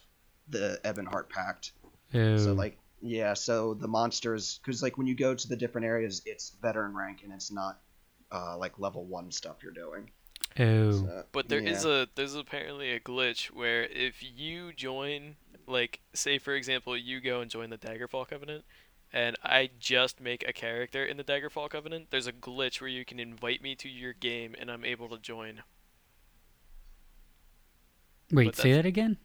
[0.50, 1.74] the Ebonheart Pact.
[2.16, 5.86] Oh, So like, yeah, so the monsters, because like when you go to the different
[5.86, 7.80] areas, it's veteran rank and it's not
[8.32, 10.10] uh, like level one stuff you're doing.
[10.60, 12.04] oh, So, But there is yeah.
[12.04, 15.36] a there's apparently a glitch where if you join,
[15.68, 18.66] like say for example, you go and join the Daggerfall Covenant,
[19.14, 23.06] and I just make a character in the Daggerfall Covenant, there's a glitch where you
[23.06, 25.64] can invite me to your game and I'm able to join.
[28.32, 29.18] wait, say that again.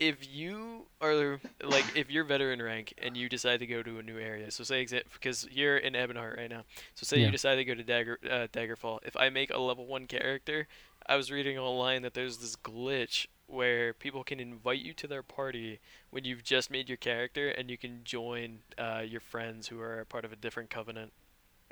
[0.00, 4.02] If you are like if you're veteran rank and you decide to go to a
[4.02, 7.26] new area, so say because you're in Ebonheart right now, so say Yeah.
[7.26, 9.00] you decide to go to Dagger uh, Daggerfall.
[9.04, 10.66] If I make a level one character,
[11.06, 15.22] I was reading online that there's this glitch where people can invite you to their
[15.22, 19.80] party when you've just made your character, and you can join uh, your friends who
[19.80, 21.12] are part of a different covenant,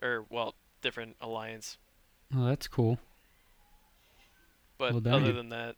[0.03, 1.79] or well, different alliance.
[2.37, 2.99] Oh, that's cool.
[4.77, 5.77] But Well other than that,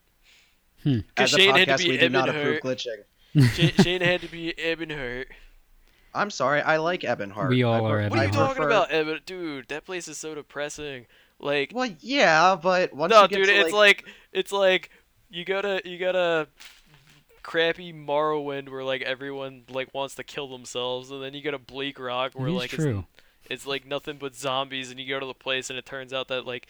[0.82, 0.98] Hmm.
[1.14, 3.02] because As a Shane had to podcast, be we do not approve glitching.
[3.54, 5.26] Shane, Shane had to be Ebonheart.
[6.14, 7.50] I'm sorry, I like Ebonheart.
[7.50, 9.20] We all I are pre- What are I you talking prefer- about, Ebon?
[9.26, 11.06] Dude, that place is so depressing.
[11.38, 14.90] Like, Well, yeah, but once no, you get dude, to, it's like it's like
[15.30, 16.48] you gotta you gotta
[17.42, 21.58] crappy Morrowind where like everyone like wants to kill themselves, and then you got a
[21.58, 23.04] Bleakrock where It is like true.
[23.44, 26.12] It's, it's like nothing but zombies, and you go to the place, and it turns
[26.12, 26.66] out that like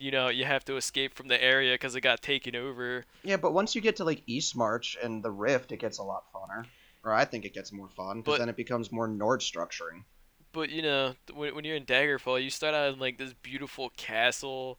[0.00, 3.04] you know you have to escape from the area because it got taken over.
[3.22, 6.24] Yeah, but once you get to like Eastmarch and the Rift, it gets a lot
[6.32, 6.64] funner.
[7.04, 10.04] Or I think it gets more fun because But- then it becomes more Nord structuring.
[10.52, 13.90] But you know, when, when you're in Daggerfall, you start out in like this beautiful
[13.96, 14.78] castle.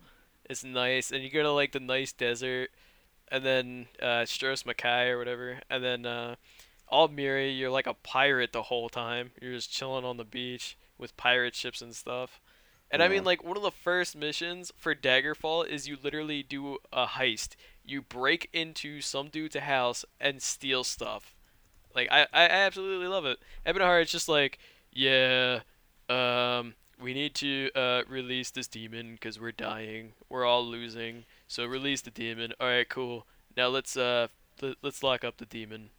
[0.49, 2.71] It's nice, and you go to like the nice desert,
[3.29, 6.36] and then uh, Stros M'Kai or whatever, and then uh,
[6.91, 9.31] Aldmeri, you're like a pirate the whole time.
[9.41, 12.41] You're just chilling on the beach with pirate ships and stuff.
[12.91, 16.77] And I mean, like one of the first missions for Daggerfall is you literally do
[16.91, 17.56] a heist.
[17.86, 21.34] You break into some dude's house and steal stuff.
[21.95, 23.39] Like I, I absolutely love it.
[23.65, 24.60] Ebonheart, it's just like,
[24.91, 25.62] yeah,
[26.10, 30.12] um, we need to uh, release this demon because we're dying.
[30.30, 31.23] We're all losing.
[31.47, 32.54] So release the demon.
[32.60, 33.25] All right, cool.
[33.56, 34.27] Now let's uh,
[34.62, 35.91] let, let's lock up the demon.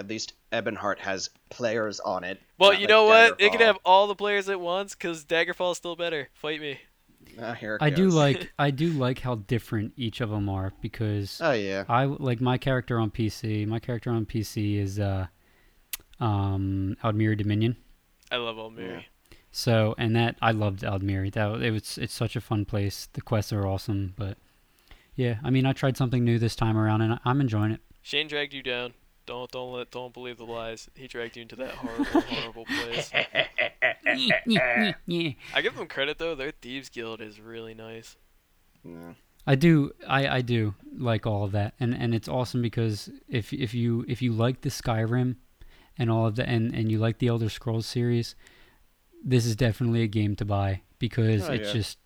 [0.00, 2.40] At least Ebonheart has players on it.
[2.58, 3.38] Well, you like know what?
[3.38, 6.30] It can have all the players at once because Daggerfall is still better.
[6.32, 6.80] Fight me.
[7.38, 10.72] Ah, here it I do like I do like how different each of them are
[10.80, 11.84] because Oh yeah.
[11.86, 13.66] I like my character on PC.
[13.66, 15.26] My character on PC is uh,
[16.18, 17.76] um, Aldmeri Dominion.
[18.32, 19.04] I love Almiri.
[19.52, 21.30] So and that I loved Aldmeri.
[21.34, 23.06] That it was it's such a fun place.
[23.12, 24.38] The quests are awesome, but
[25.14, 27.80] yeah, I mean I tried something new this time around and I- I'm enjoying it.
[28.00, 28.94] Shane dragged you down.
[29.30, 30.88] Don't don't let don't believe the lies.
[30.96, 33.12] He dragged you into that horrible horrible place.
[34.04, 34.94] I
[35.62, 36.34] give them credit though.
[36.34, 38.16] Their thieves guild is really nice.
[38.84, 39.12] Yeah.
[39.46, 43.52] I do I, I do like all of that and and it's awesome because if
[43.52, 45.36] if you if you like the Skyrim
[45.96, 48.34] and all of the and and you like the Elder Scrolls series
[49.24, 51.72] this is definitely a game to buy because Oh, it's yeah.
[51.74, 51.98] just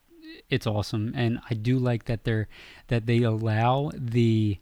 [0.50, 2.48] it's awesome and I do like that they're
[2.88, 4.58] that they allow the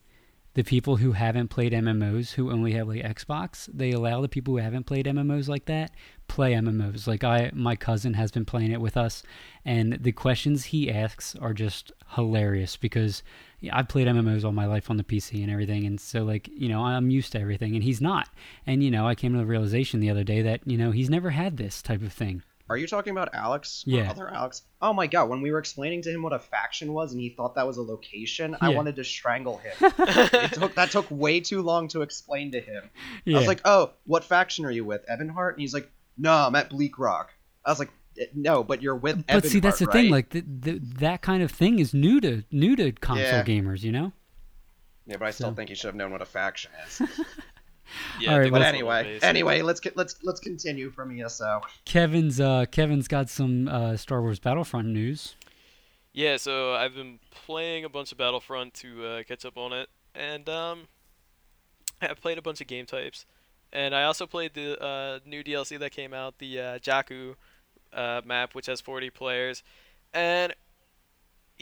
[0.54, 4.54] the people who haven't played MMOs who only have like Xbox they allow the people
[4.54, 5.92] who haven't played MMOs like that
[6.28, 9.22] play MMOs like I my cousin has been playing it with us
[9.64, 13.22] and the questions he asks are just hilarious because
[13.70, 16.68] I've played MMOs all my life on the PC and everything, and so like you
[16.68, 18.28] know I'm used to everything, and he's not.
[18.66, 21.10] And you know I came to the realization the other day that you know he's
[21.10, 22.42] never had this type of thing.
[22.70, 23.82] Are you talking about Alex?
[23.86, 24.10] Yeah.
[24.10, 24.62] Other Alex?
[24.80, 27.28] Oh my god, when we were explaining to him what a faction was and he
[27.30, 28.76] thought that was a location, I Yeah.
[28.76, 29.72] wanted to strangle him.
[29.80, 32.88] it took that took way too long to explain to him.
[33.24, 35.04] Yeah, I was like, "Oh, what faction are you with?
[35.06, 37.26] Ebonheart?" And he's like, "No, I'm at Bleakrock."
[37.64, 40.12] I was like, "Eh, "No, but you're with but see that's the Ebonheart, thing, right?"
[40.12, 43.44] like the, the, that kind of thing is new to new to console Yeah.
[43.44, 44.12] gamers, you know.
[45.06, 47.02] Yeah, but I still So- think he should have known what a faction is.
[48.20, 51.18] Yeah, All right, but well- that's a little anyway, anyway, let's let's let's continue from
[51.18, 51.62] ESO.
[51.84, 55.36] Kevin's uh Kevin's got some uh Star Wars Battlefront news.
[56.12, 59.88] Yeah, so I've been playing a bunch of Battlefront to uh, catch up on it,
[60.14, 60.88] and um,
[62.02, 63.24] I've played a bunch of game types,
[63.72, 67.34] and I also played the uh, new DLC that came out, the uh, Jakku
[67.94, 69.62] uh, map, which has 40 players,
[70.12, 70.52] and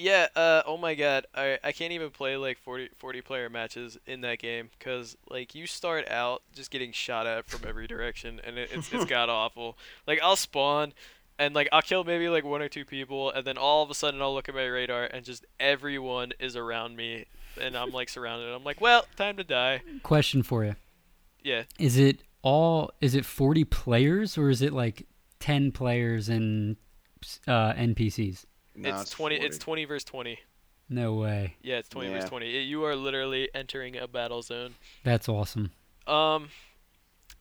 [0.00, 3.98] yeah, uh, oh my god, I I can't even play like 40 40 player matches
[4.06, 8.40] in that game because like you start out just getting shot at from every direction,
[8.42, 9.76] and it, it's it's god awful.
[10.06, 10.92] Like I'll spawn
[11.38, 13.94] and like I'll kill maybe like one or two people, and then all of a
[13.94, 17.26] sudden I'll look at my radar, and just everyone is around me,
[17.60, 18.54] and I'm like surrounded.
[18.54, 19.82] I'm like, well, time to die.
[20.02, 20.76] Question for you:
[21.42, 22.92] Yeah, Is it all?
[23.00, 25.06] Is it forty players or is it like
[25.40, 26.76] ten players and
[27.46, 28.44] uh, NPCs?
[28.82, 29.36] No, it's, twenty.
[29.36, 29.46] 40.
[29.46, 30.38] It's twenty versus twenty.
[30.88, 31.56] No way.
[31.62, 32.14] Yeah, it's twenty Yeah.
[32.16, 32.56] versus twenty.
[32.56, 34.74] It- you are literally entering a battle zone.
[35.04, 35.70] That's awesome.
[36.06, 36.48] Um,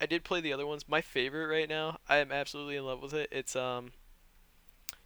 [0.02, 0.88] I did play the other ones.
[0.88, 3.30] My favorite right now, I am absolutely in love with it.
[3.32, 3.92] It's um,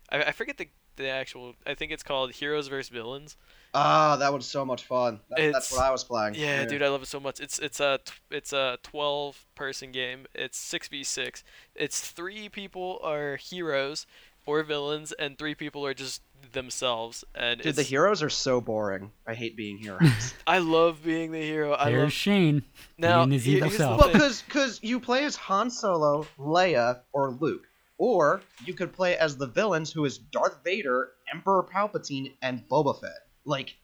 [0.10, 1.56] I, I forget the the actual.
[1.66, 3.36] I think it's called Heroes versus Villains.
[3.74, 5.20] Ah, that was so much fun.
[5.32, 6.36] That, that's what I was playing.
[6.36, 7.40] Yeah, dude, I love it so much.
[7.40, 10.26] It's it's a it's a twelve person game.
[10.36, 11.44] It's six v six.
[11.74, 14.06] It's three people are heroes
[14.46, 17.24] or villains, and three people are just themselves.
[17.36, 19.12] And Dude, it's, the heroes are so boring.
[19.28, 20.34] I hate being heroes.
[20.48, 21.76] I love being the hero.
[21.78, 22.64] I There's love Shane.
[22.98, 23.20] now.
[23.26, 24.02] being his evil self.
[24.02, 27.64] well, because because you play as Han Solo, Leia, or Luke,
[27.98, 33.00] or you could play as the villains, who is Darth Vader, Emperor Palpatine, and Boba
[33.00, 33.10] Fett.
[33.46, 33.76] Like,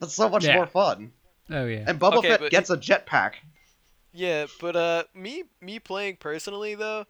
[0.00, 0.56] that's so much Yeah.
[0.56, 1.12] more fun.
[1.50, 1.84] Oh yeah.
[1.86, 3.34] And Boba Okay, Fett but- gets a jetpack.
[4.14, 7.06] Yeah, but uh, me me playing personally though,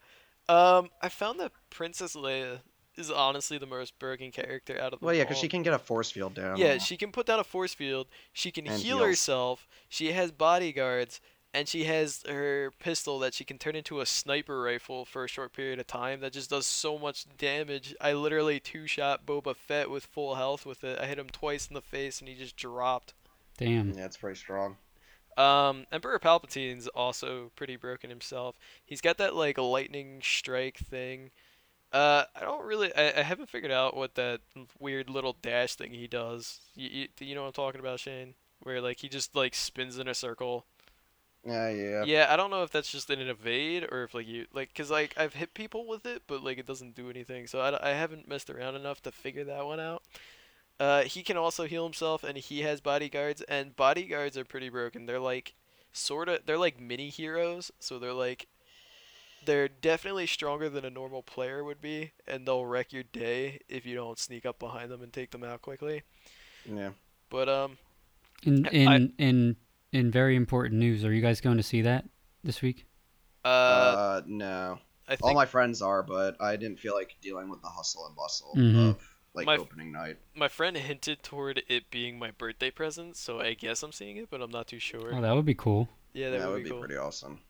[0.49, 2.61] um, I found that Princess Leia
[2.97, 5.07] is honestly the most broken character out of the.
[5.07, 6.57] Well, yeah, because she can get a force field down.
[6.57, 8.09] Yeah, she can put down a force field.
[8.33, 9.09] She can And heal heals.
[9.09, 9.69] herself.
[9.89, 11.21] She has bodyguards,
[11.55, 15.29] and she has her pistol that she can turn into a sniper rifle for a
[15.29, 16.21] short period of time.
[16.21, 17.95] That just does so much damage.
[18.01, 20.99] I literally two shot Boba Fett with full health with it.
[20.99, 23.15] I hit him twice in the face, and he just dropped.
[23.59, 23.93] Damn.
[23.93, 24.77] Yeah, it's pretty strong.
[25.37, 28.59] Um, Emperor Palpatine's also pretty broken himself.
[28.85, 31.31] He's got that like lightning strike thing.
[31.93, 34.41] Uh, I don't really, I, I haven't figured out what that
[34.79, 36.61] weird little dash thing he does.
[36.75, 38.35] You, you, you know what I'm talking about, Shane?
[38.63, 40.65] Where like he just like spins in a circle.
[41.45, 42.05] Yeah, yeah.
[42.05, 44.91] Yeah, I don't know if that's just an evade or if like you like, cause
[44.91, 47.47] like I've hit people with it, but like it doesn't do anything.
[47.47, 50.03] So I, I haven't messed around enough to figure that one out.
[50.81, 55.07] Uh, he can also heal himself, and he has bodyguards, and bodyguards are pretty broken.
[55.07, 55.55] They're like,
[55.93, 58.49] sort of, they're like mini heroes, so they're like,
[59.45, 63.85] they're definitely stronger than a normal player would be, and they'll wreck your day if
[63.87, 66.03] you don't sneak up behind them and take them out quickly.
[66.65, 66.91] Yeah.
[67.31, 67.79] But um,
[68.43, 69.57] In I- in in
[69.93, 72.05] in very important news, are you guys going to see that
[72.43, 72.87] this week?
[73.45, 74.79] uh, Uh, no.
[75.09, 78.07] I think All my friends are, but I didn't feel like dealing with the hustle
[78.07, 78.91] and bustle Mhm.
[78.91, 80.19] of like My- opening night.
[80.35, 84.31] my friend hinted toward it being my birthday present, so I guess I'm seeing it,
[84.31, 85.15] but I'm not too sure.
[85.15, 85.89] Oh, that would be cool.
[86.15, 86.79] yeah, that, that would, would be, be cool.
[86.81, 87.41] pretty awesome.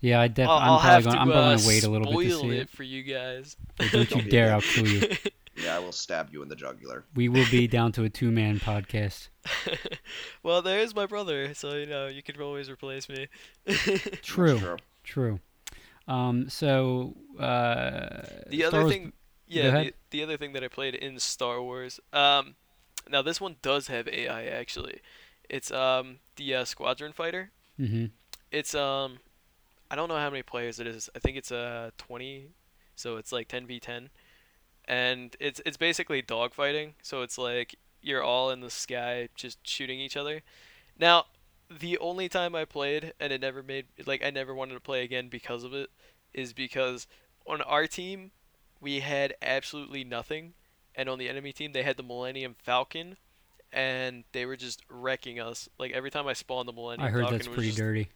[0.00, 1.14] Yeah, I def- I'll, I'm probably have going.
[1.16, 2.70] to I'm uh, gonna wait a little bit to see it it.
[2.70, 3.56] for you guys.
[3.76, 4.52] But don't you dare!
[4.52, 5.08] I'll kill you.
[5.56, 7.04] Yeah, I will stab you in the jugular.
[7.14, 9.28] We will be down to a two man podcast.
[10.42, 13.28] well, there's my brother, so you know you could always replace me.
[14.22, 14.58] True.
[14.58, 14.76] True.
[15.04, 15.40] True.
[16.08, 19.12] Um, so uh, The Star other Wars- thing,
[19.46, 22.00] yeah, the, the other thing that I played in Star Wars.
[22.12, 22.56] Um,
[23.08, 25.00] now this one does have AI actually.
[25.48, 27.52] It's um the uh, Squadron Fighter.
[27.78, 28.10] mhm.
[28.50, 29.18] It's um,
[29.90, 31.08] I don't know how many players it is.
[31.14, 32.48] I think it's uh 20,
[32.96, 34.10] so it's like 10 v 10,
[34.86, 36.94] and it's it's basically dogfighting.
[37.02, 40.42] So it's like you're all in the sky just shooting each other.
[40.98, 41.26] Now,
[41.70, 45.02] the only time I played and it never made like I never wanted to play
[45.02, 45.90] again because of it
[46.32, 47.06] is because
[47.46, 48.30] on our team
[48.80, 50.54] we had absolutely nothing,
[50.94, 53.16] and on the enemy team they had the Millennium Falcon.
[53.72, 55.68] And they were just wrecking us.
[55.80, 58.08] Like every time I spawned the Millennium I heard Falcon that's was pretty just dirty.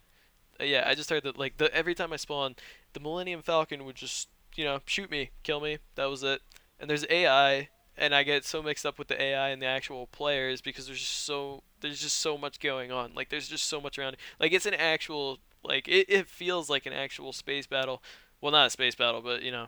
[0.60, 2.56] Uh, yeah, I just heard that like the every time I spawn,
[2.92, 5.78] the Millennium Falcon would just you know shoot me, kill me.
[5.94, 6.42] That was it.
[6.80, 10.06] And there's AI, and I get so mixed up with the AI and the actual
[10.06, 13.12] players because there's just so there's just so much going on.
[13.14, 14.16] Like there's just so much around.
[14.40, 18.02] Like it's an actual like it, it feels like an actual space battle.
[18.40, 19.66] Well, not a space battle, but you know,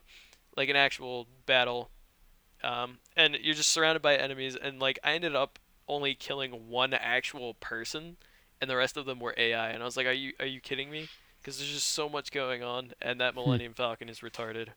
[0.57, 1.91] like an actual battle.
[2.63, 6.95] Um, and you're just surrounded by enemies, and like I ended up only killing one
[6.95, 8.17] actual person
[8.61, 9.71] and the rest of them were AI.
[9.71, 11.09] And I was like, "Are you are you kidding me?"
[11.41, 14.69] Because there's just so much going on, and that Millennium Falcon is retarded.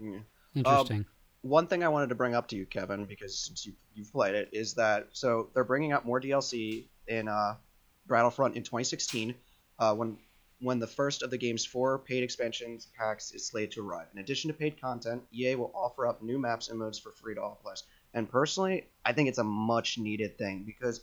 [0.00, 0.18] Yeah.
[0.54, 1.06] Interesting.
[1.42, 4.34] One thing I wanted to bring up to you, Kevin, because since you, you've played
[4.34, 7.56] it, is that so they're bringing out more DLC in uh,
[8.06, 9.34] Battlefront in 2016
[9.78, 10.16] uh, when
[10.60, 14.06] when the first of the game's four paid expansions packs is slated to arrive.
[14.14, 17.34] In addition to paid content, EA will offer up new maps and modes for free
[17.34, 17.84] to all players.
[18.14, 21.02] And personally, I think it's a much needed thing because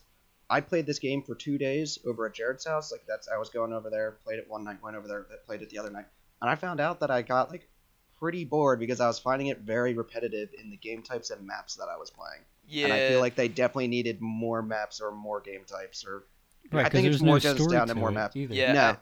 [0.51, 2.91] I played this game for two days over at Jared's house.
[2.91, 5.61] Like that's I was going over there, played it one night, went over there, played
[5.61, 6.05] it the other night,
[6.41, 7.67] and I found out that I got like
[8.19, 11.75] pretty bored because I was finding it very repetitive in the game types and maps
[11.77, 12.41] that I was playing.
[12.67, 16.25] Yeah, And I feel like they definitely needed more maps or more game types or
[16.71, 18.35] right, I 'cause think it's there's more no just down to to more maps.
[18.35, 18.53] either.
[18.53, 18.81] Yeah, no.
[18.81, 18.97] I-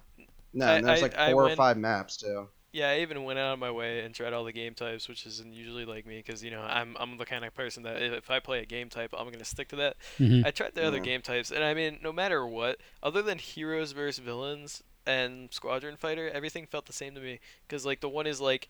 [0.53, 2.47] no, I- and there's I- like I four or went- five maps too.
[2.71, 2.89] Yeah.
[2.89, 5.53] I even went out of my way and tried all the game types, which isn't
[5.53, 8.29] usually like me, because you know I'm I'm the kind of person that if, if
[8.29, 9.97] I play a game type, I'm gonna stick to that.
[10.19, 10.45] Mhm.
[10.45, 11.03] I tried the other Yeah.
[11.03, 15.97] game types, and I mean, no matter what, other than heroes versus villains and squadron
[15.97, 17.39] fighter, everything felt the same to me.
[17.67, 18.69] Because like the one is like,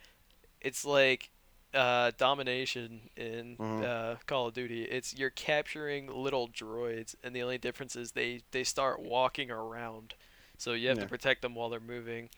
[0.62, 1.30] it's like
[1.74, 3.84] uh, domination in Mhm.
[3.84, 4.84] uh, Call of Duty.
[4.86, 10.16] It's you're capturing little droids, and the only difference is they they start walking around,
[10.58, 11.04] so you have Yeah.
[11.04, 12.30] to protect them while they're moving.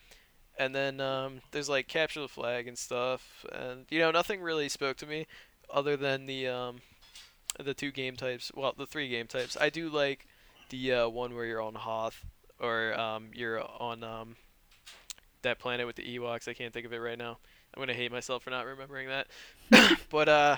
[0.57, 4.69] And then um, there's like capture the flag and stuff, and you know nothing really
[4.69, 5.25] spoke to me,
[5.73, 6.81] other than the um,
[7.59, 8.51] the two game types.
[8.55, 9.57] Well, the three game types.
[9.59, 10.27] I do like
[10.69, 12.25] the uh, one where you're on Hoth,
[12.59, 14.35] or um, you're on um,
[15.41, 16.47] that planet with the Ewoks.
[16.47, 17.37] I can't think of it right now.
[17.73, 19.27] I'm gonna hate myself for not remembering that.
[20.09, 20.57] but uh,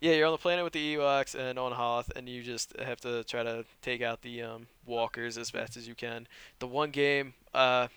[0.00, 3.00] yeah, you're on the planet with the Ewoks and on Hoth, and you just have
[3.00, 6.26] to try to take out the um, walkers as fast as you can.
[6.58, 7.88] The one game, uh,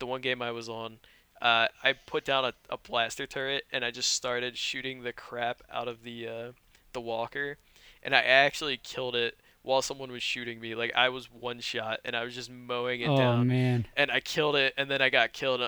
[0.00, 0.98] the one game I was on,
[1.40, 5.62] uh, I put down a, a blaster turret and I just started shooting the crap
[5.72, 6.52] out of the uh,
[6.92, 7.56] the walker,
[8.02, 10.74] and I actually killed it while someone was shooting me.
[10.74, 13.86] Like I was one shot and I was just mowing it Oh down man.
[13.96, 15.62] and I killed it, and then I got killed.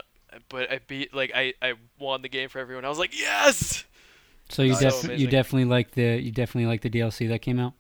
[0.49, 2.85] But I beat like I, I won the game for everyone.
[2.85, 3.85] I was like, yes.
[4.49, 7.59] So you def- So you definitely like the you definitely like the DLC that came
[7.61, 7.75] out.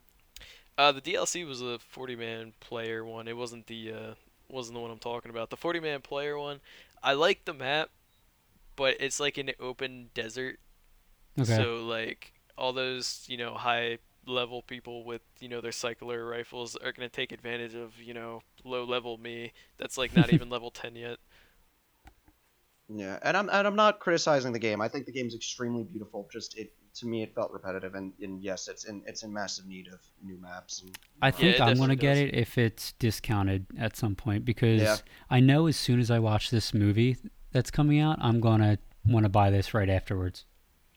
[0.79, 3.29] Uh, the DLC was a 40 man player one.
[3.29, 4.15] It wasn't the uh,
[4.53, 5.51] wasn't the one I'm talking about.
[5.51, 6.61] The 40 man player one,
[7.03, 7.91] I like the map,
[8.77, 10.59] but it's like an open desert.
[11.39, 11.57] Okay.
[11.57, 16.77] So like all those you know high level people with you know their cycler rifles
[16.77, 19.53] are gonna take advantage of you know low level me.
[19.79, 21.19] That's like not even level 10 yet.
[22.95, 24.81] Yeah, and I'm and I'm not criticizing the game.
[24.81, 26.29] I think the game's extremely beautiful.
[26.31, 29.67] Just it to me, it felt repetitive, and, and yes, it's in it's in massive
[29.67, 30.83] need of new maps.
[30.83, 32.25] And I think it I'm gonna get does.
[32.25, 34.97] it if it's discounted at some point because Yeah.
[35.31, 37.17] I know as soon as I watch this movie
[37.53, 40.45] that's coming out, I'm gonna want to buy this right afterwards,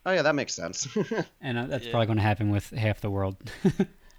[0.05, 0.88] oh yeah, that makes sense.
[1.41, 1.91] and uh, that's Yeah.
[1.91, 3.38] probably gonna happen with half the world.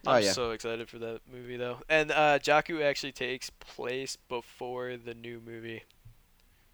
[0.09, 0.31] Oh, I'm yeah.
[0.33, 1.79] so excited for that movie though.
[1.89, 5.83] And uh, Jakku actually takes place before the new movie.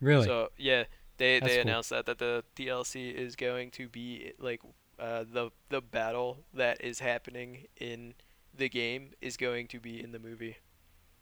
[0.01, 0.27] really?
[0.27, 0.85] So yeah,
[1.17, 1.71] they That's they cool.
[1.71, 4.61] announced that that the DLC is going to be like
[5.03, 8.15] uh, the the battle that is happening in
[8.55, 10.59] the game is going to be in the movie.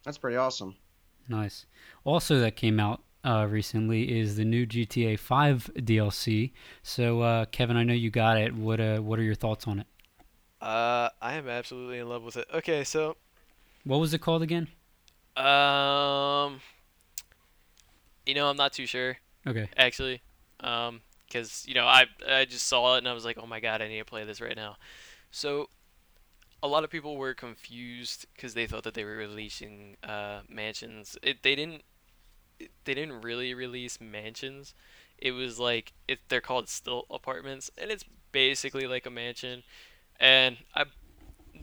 [0.04, 0.76] That's pretty awesome.
[1.28, 1.66] Nice.
[2.04, 6.52] Also, that came out uh, recently is the new GTA 5 DLC.
[6.82, 8.54] So, uh, Kevin, I know you got it.
[8.54, 9.86] What uh, what are your thoughts on it?
[10.60, 12.48] Uh, I am absolutely in love with it.
[12.52, 13.16] Okay, so
[13.84, 14.68] What was it called again?
[15.36, 16.60] um,
[18.26, 19.68] you know I'm not too sure Okay.
[19.76, 20.22] actually.
[20.60, 21.00] Um,
[21.30, 23.82] because you know I I just saw it and I was like, oh my god,
[23.82, 24.76] I need to play this right now.
[25.30, 25.70] So
[26.62, 31.18] a lot of people were confused because they thought that they were releasing uh, mansions.
[31.22, 31.82] It they didn't
[32.84, 34.74] they didn't really release mansions.
[35.18, 39.62] It was like it they're called still apartments and it's basically like a mansion.
[40.20, 40.84] And I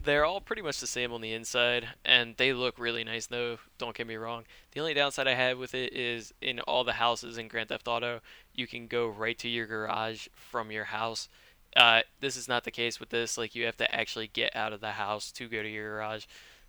[0.04, 3.58] they're all pretty much the same on the inside and they look really nice though
[3.78, 4.44] don't get me wrong.
[4.72, 7.88] The only downside i have with it is in all the houses in grand theft
[7.88, 8.20] auto
[8.54, 11.28] you can go right to your garage from your house.
[11.76, 14.72] Uh, this is not the case with this like you have to actually get out
[14.72, 16.26] of the house to go to your garage.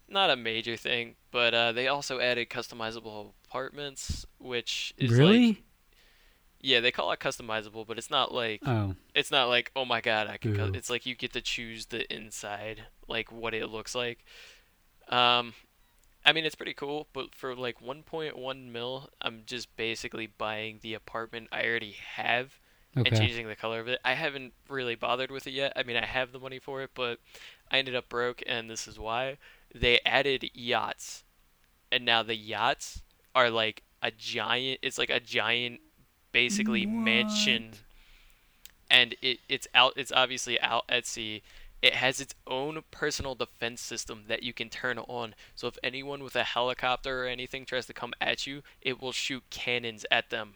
[0.08, 5.48] Not a major thing but uh, they also added customizable apartments which is really?
[5.48, 5.64] like
[6.62, 10.02] yeah they call it customizable but it's not like oh, it's not like oh my
[10.02, 13.68] god i can cu-" it's like you get to choose the inside like what it
[13.70, 14.24] looks like.
[15.10, 15.54] Um
[16.26, 20.94] i mean it's pretty cool but for like 1.1 mil i'm just basically buying the
[20.94, 22.60] apartment i already have
[22.96, 24.00] and changing the color of it.
[24.04, 25.74] I haven't really bothered with it yet.
[25.76, 27.20] I mean i have the money for it but
[27.72, 29.38] i ended up broke and this is why.
[29.74, 31.24] They added yachts
[31.92, 33.02] and now the yachts
[33.34, 35.80] are like a giant it's like a giant
[36.32, 37.74] basically mansion
[38.90, 41.42] and it, it's out it's obviously out at sea.
[41.82, 45.34] It has its own personal defense system that you can turn on.
[45.56, 49.12] So if anyone with a helicopter or anything tries to come at you it will
[49.12, 50.56] shoot cannons at them.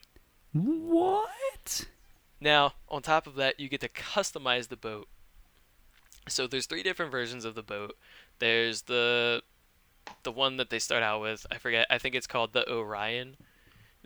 [0.53, 1.85] What?
[2.39, 5.07] now on top of that you get to customize the boat.
[6.27, 7.97] So there's three different versions of the boat.
[8.39, 9.43] There's the
[10.23, 11.45] the one that they start out with.
[11.49, 13.37] I forget i think it's called the orion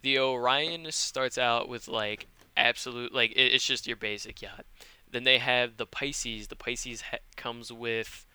[0.01, 4.65] the orion starts out with like absolute like it, it's just your basic yacht.
[5.09, 6.47] Then they have the pisces.
[6.47, 8.25] The pisces ha- comes with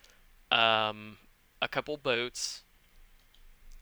[0.50, 1.18] um,
[1.60, 2.62] a couple boats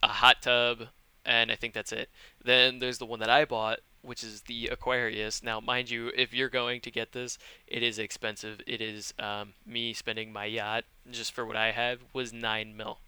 [0.03, 0.89] a hot tub
[1.27, 2.09] and i think that's it.
[2.43, 5.43] Then there's the one that i bought which is the aquarius.
[5.43, 8.61] Now mind you if you're going to get this it is expensive.
[8.67, 12.99] It is um, me spending my yacht just for what i have was nine mil.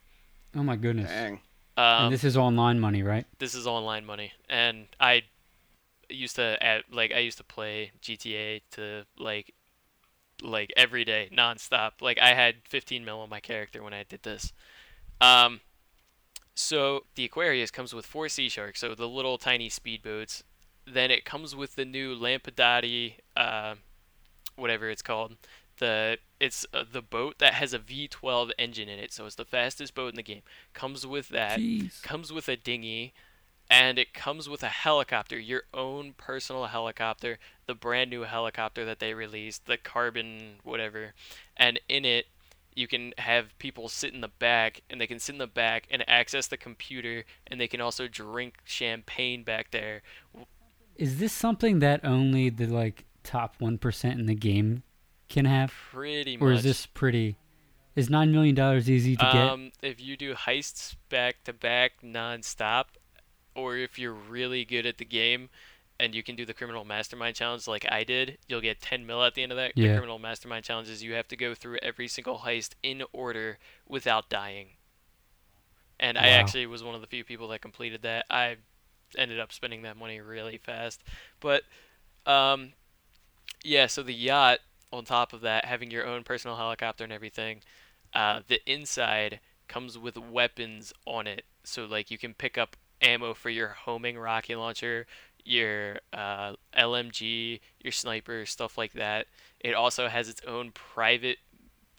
[0.55, 1.09] Oh my goodness.
[1.09, 1.41] Dang.
[1.77, 3.27] Um, and this is online money, right?
[3.39, 4.33] this is online money.
[4.49, 5.23] And i
[6.09, 9.55] used to add, like i used to play gta to like
[10.43, 11.93] like every day nonstop.
[12.01, 14.53] Like i had 15 mil on my character when i did this.
[15.21, 15.61] Um
[16.55, 20.43] so the aquarius comes with four sea sharks so the little tiny speedboats
[20.87, 23.75] then it comes with the new lampadati uh
[24.57, 25.37] whatever it's called
[25.83, 29.45] the it's uh, the boat that has a v12 engine in it so it's the
[29.45, 32.01] fastest boat in the game comes with that Jeez.
[32.03, 33.13] comes with a dinghy
[33.71, 38.99] and it comes with a helicopter, your own personal helicopter, the brand new helicopter that
[38.99, 41.15] they released, the carbon whatever.
[41.57, 42.27] And in it,
[42.75, 45.87] you can have people sit in the back and they can sit in the back
[45.91, 50.03] and access the computer and they can also drink champagne back there.
[50.97, 54.83] Is this something that only the like top one percent in the game
[55.33, 57.37] can have, Pretty or is this pretty?
[57.97, 59.35] Is nine million dollars easy to get?
[59.35, 62.97] um, if you do heists back to back non-stop,
[63.55, 65.51] or if you're really good at the game
[66.01, 69.23] and you can do the criminal mastermind challenge like I did, you'll get 10 mil
[69.23, 69.73] at the end of that.
[69.77, 73.59] The criminal mastermind challenge is you have to go through every single heist in order
[73.87, 74.69] without dying.
[76.01, 78.25] And I actually was one of the few people that completed that.
[78.31, 78.57] I
[79.17, 81.03] ended up spending that money really fast.
[81.41, 81.63] But
[82.27, 82.73] um
[83.63, 84.59] yeah, so the yacht
[84.93, 87.61] on top of that having your own personal helicopter and everything,
[88.15, 91.45] uh the inside comes with weapons on it.
[91.65, 95.07] So like you can pick up ammo for your homing rocket launcher,
[95.45, 99.27] your uh, LMG, your sniper, stuff like that.
[99.61, 101.39] It also has its own private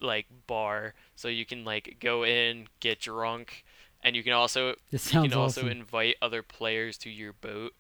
[0.02, 3.64] like bar, so you can like go in, get drunk,
[4.04, 4.76] and you can also
[5.10, 5.68] you can also awesome.
[5.68, 7.74] invite other players to your boat.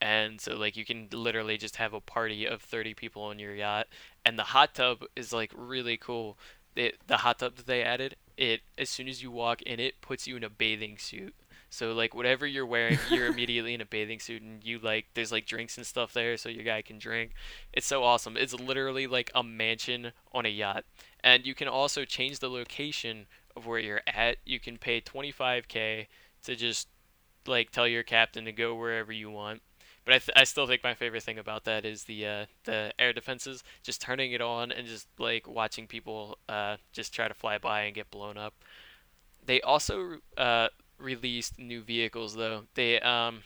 [0.00, 3.54] And so like you can literally just have a party of 30 people on your
[3.54, 3.86] yacht.
[4.24, 6.38] And the hot tub is like really cool.
[6.74, 10.00] It, the hot tub that they added, it as soon as you walk in it
[10.02, 11.34] puts you in a bathing suit.
[11.70, 15.32] So like whatever you're wearing, you're immediately in a bathing suit, and you like there's
[15.32, 17.32] like drinks and stuff there, so your guy can drink.
[17.72, 18.36] It's so awesome.
[18.36, 20.84] It's literally like a mansion on a yacht,
[21.22, 23.26] and you can also change the location
[23.56, 24.36] of where you're at.
[24.44, 26.06] You can pay 25k
[26.44, 26.88] to just
[27.46, 29.62] like tell your captain to go wherever you want.
[30.06, 32.92] But I, th- I still think my favorite thing about that is the uh, the
[32.98, 33.64] air defenses.
[33.84, 37.82] Just turning it on and just like watching people uh, just try to fly by
[37.82, 38.54] and get blown up.
[39.44, 42.64] They also uh, released new vehicles though.
[42.74, 43.42] They um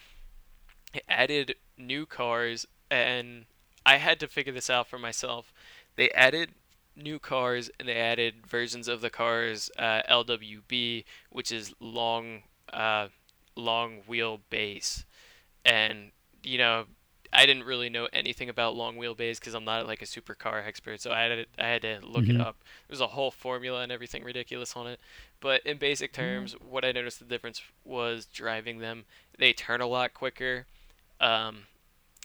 [1.08, 3.44] added new cars and
[3.86, 5.52] I had to figure this out for myself.
[5.96, 6.50] They added
[6.96, 12.42] new cars and they added versions of the cars uh, LWB, which is long
[12.72, 13.08] uh,
[13.56, 15.04] long wheelbase.
[15.64, 16.86] And you know,
[17.32, 21.00] I didn't really know anything about long wheelbase because I'm not like a supercar expert,
[21.00, 22.30] so I had to, I had to look Mhm.
[22.30, 22.56] it up.
[22.88, 25.00] There's a whole formula and everything ridiculous on it.
[25.40, 29.04] But in basic terms, what I noticed the difference was driving them.
[29.38, 30.66] They turn a lot quicker.
[31.20, 31.66] Um,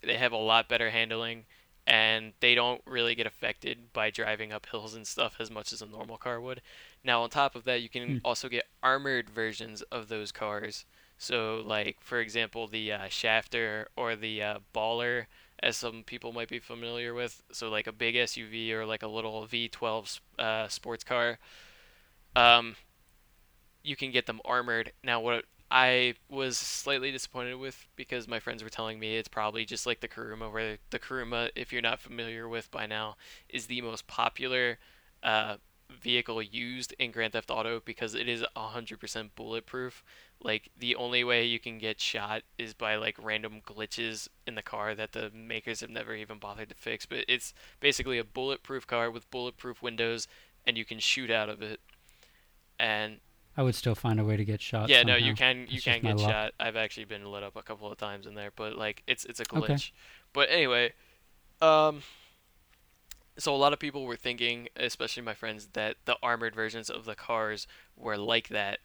[0.03, 1.45] they have a lot better handling,
[1.87, 5.81] and they don't really get affected by driving up hills and stuff as much as
[5.81, 6.61] a normal car would.
[7.03, 8.17] Now, on top of that, you can Hmm.
[8.23, 10.85] also get armored versions of those cars.
[11.25, 15.25] So, like for example, the uh, Shafter or the uh, Baller,
[15.59, 17.41] as some people might be familiar with.
[17.51, 21.39] So, like a big SUV or like a little V12 uh, sports car.
[22.35, 22.75] Um,
[23.83, 24.91] you can get them armored.
[25.03, 29.65] Now, what I was slightly disappointed with because my friends were telling me it's probably
[29.65, 33.15] just like the Kuruma, where the Kuruma, if you're not familiar with by now,
[33.49, 34.77] is the most popular
[35.23, 35.57] uh,
[35.89, 40.03] vehicle used in Grand Theft Auto because it is 100% bulletproof.
[40.41, 44.61] Like the only way you can get shot is by like random glitches in the
[44.61, 47.05] car that the makers have never even bothered to fix.
[47.05, 50.27] But it's basically a bulletproof car with bulletproof windows,
[50.65, 51.79] and you can shoot out of it.
[52.79, 53.19] And
[53.57, 54.89] I would still find a way to get shot.
[54.89, 55.35] yeah, no, you somehow.
[55.35, 56.53] can you It's can get shot.
[56.59, 59.39] I've actually been lit up a couple of times in there, but like it's it's
[59.39, 59.63] a glitch.
[59.63, 59.73] Okay.
[59.75, 59.91] glitch.
[60.33, 60.91] But anyway,
[61.61, 62.03] um,
[63.37, 67.05] so a lot of people were thinking, especially my friends, that the armored versions of
[67.05, 67.67] the cars
[67.97, 68.79] were like that.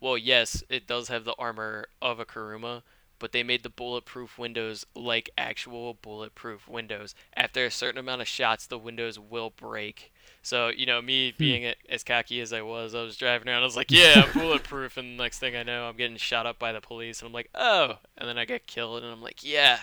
[0.00, 2.82] Well, yes, it does have the armor of a Kuruma,
[3.18, 7.14] but they made the bulletproof windows like actual bulletproof windows.
[7.36, 10.12] After a certain amount of shots, the windows will break.
[10.42, 11.36] So, you know, me hmm.
[11.36, 14.24] being a- as cocky as I was, I was driving around, I was like, yeah,
[14.24, 14.96] I'm bulletproof.
[14.96, 17.20] And the next thing I know, I'm getting shot up by the police.
[17.20, 17.98] And I'm like, oh.
[18.16, 19.02] And then I get killed.
[19.02, 19.78] And I'm like, yeah,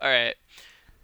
[0.00, 0.36] all right.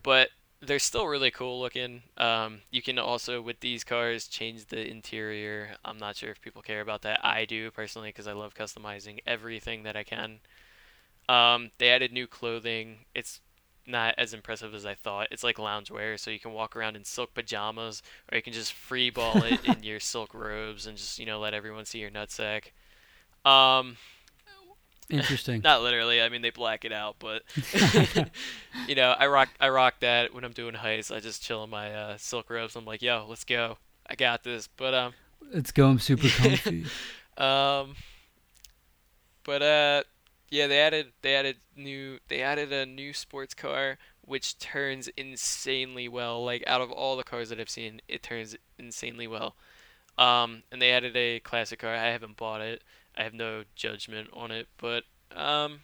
[0.02, 0.30] But
[0.66, 2.02] they're still really cool looking.
[2.16, 5.76] Um, you can also, with these cars, change the interior.
[5.84, 7.20] I'm not sure if people care about that.
[7.24, 10.40] I do personally because I love customizing everything that I can.
[11.28, 12.98] Um, they added new clothing.
[13.14, 13.40] It's
[13.86, 15.28] not as impressive as I thought.
[15.30, 18.72] It's like loungewear, so you can walk around in silk pajamas, or you can just
[18.72, 22.10] free ball it in your silk robes and just you know let everyone see your
[22.10, 22.72] nutsack.
[23.44, 23.96] Um,
[25.10, 25.60] Interesting.
[25.64, 26.22] not literally.
[26.22, 27.42] I mean, they black it out, but
[28.88, 31.14] you know, I rock I rock that when I'm doing heists.
[31.14, 32.76] I just chill in my uh, silk robes.
[32.76, 33.78] I'm like, yo, let's go.
[34.08, 34.68] I got this.
[34.76, 35.14] But um,
[35.52, 35.88] Let's go.
[35.88, 36.86] I'm super comfy.
[37.38, 37.96] um,
[39.44, 40.02] but uh,
[40.50, 46.08] yeah, they added they added new they added a new sports car which turns insanely
[46.08, 46.44] well.
[46.44, 49.54] Like out of all the cars that I've seen, it turns insanely well.
[50.16, 51.94] Um, and they added a classic car.
[51.94, 52.82] I haven't bought it.
[53.16, 55.04] I have no judgment on it, but
[55.34, 55.80] um,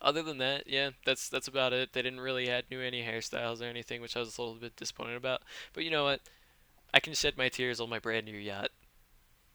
[0.00, 1.92] other than that, yeah, that's that's about it.
[1.92, 4.76] They didn't really add new any hairstyles or anything, which I was a little bit
[4.76, 5.42] disappointed about.
[5.72, 6.20] But you know what?
[6.92, 8.70] I can shed my tears on my brand new yacht.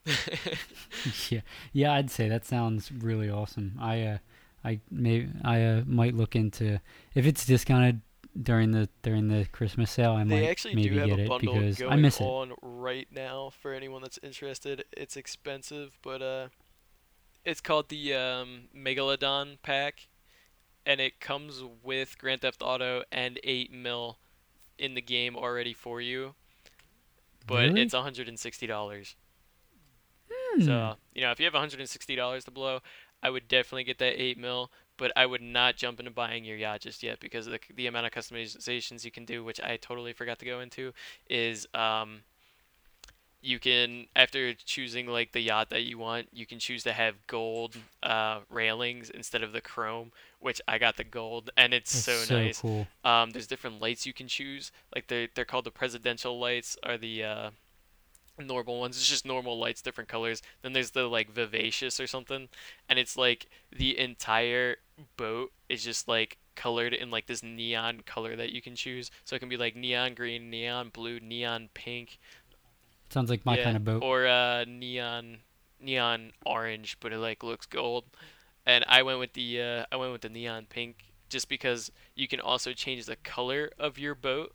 [1.29, 1.93] yeah, yeah.
[1.93, 3.77] I'd say that sounds really awesome.
[3.79, 4.17] I, uh,
[4.65, 6.79] I may, I uh, might look into
[7.15, 8.01] if it's discounted
[8.41, 10.13] during the during the Christmas sale.
[10.13, 12.23] I might actually maybe do have get a it bundle because going I miss it.
[12.23, 14.83] on right now for anyone that's interested.
[14.91, 16.47] It's expensive, but uh,
[17.45, 20.07] it's called the um, Megalodon pack,
[20.85, 24.17] and it comes with Grand Theft Auto and 8 mil
[24.77, 26.35] in the game already for you.
[27.45, 27.81] But Really?
[27.81, 29.15] it's $160.
[30.31, 30.61] Hmm.
[30.61, 32.79] So, you know, if you have $160 to blow,
[33.21, 36.57] I would definitely get that 8 mil, but I would not jump into buying your
[36.57, 40.13] yacht just yet because the, the amount of customizations you can do, which I totally
[40.13, 40.93] forgot to go into,
[41.29, 42.21] is um,
[43.43, 47.15] you can, after choosing like the yacht that you want, you can choose to have
[47.27, 52.15] gold uh, railings instead of the chrome, which I got the gold, and it's so,
[52.19, 52.61] so nice.
[52.61, 52.87] cool.
[53.03, 54.71] Um, there's different lights you can choose.
[54.95, 57.49] Like they're they're called the presidential lights, are the uh,
[58.39, 58.95] normal ones.
[58.95, 60.41] It's just normal lights, different colors.
[60.61, 62.47] Then there's the like vivacious or something,
[62.87, 64.77] and it's like the entire
[65.17, 69.11] boat is just like colored in like this neon color that you can choose.
[69.25, 72.19] So it can be like neon green, neon blue, neon pink.
[73.13, 74.03] Sounds like my yeah, kind of boat.
[74.03, 75.37] Or uh, neon
[75.79, 78.05] neon orange, but it like looks gold.
[78.65, 82.27] And I went with the uh, I went with the neon pink just because you
[82.27, 84.53] can also change the color of your boat.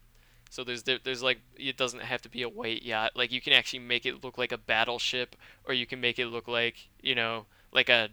[0.50, 3.12] So there's there- there's like it doesn't have to be a white yacht.
[3.14, 6.26] Like you can actually make it look like a battleship, or you can make it
[6.26, 8.08] look like you know like a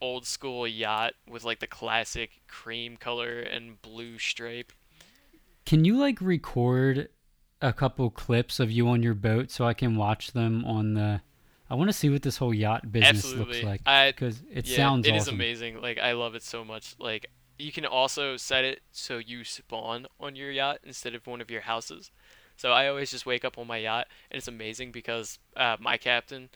[0.00, 4.72] old school yacht with like the classic cream color and blue stripe.
[5.64, 7.08] Can you like record
[7.62, 11.22] a couple clips of you on your boat so I can watch them on the?
[11.70, 14.66] I want to see what this whole yacht business Absolutely, looks like I because it
[14.66, 15.36] yeah, sounds it is awesome.
[15.36, 15.80] amazing.
[15.80, 16.94] Like I love it so much.
[16.98, 21.40] Like you can also set it so you spawn on your yacht instead of one
[21.40, 22.10] of your houses.
[22.56, 25.96] So I always just wake up on my yacht, and it's amazing because uh, my
[25.96, 26.50] captain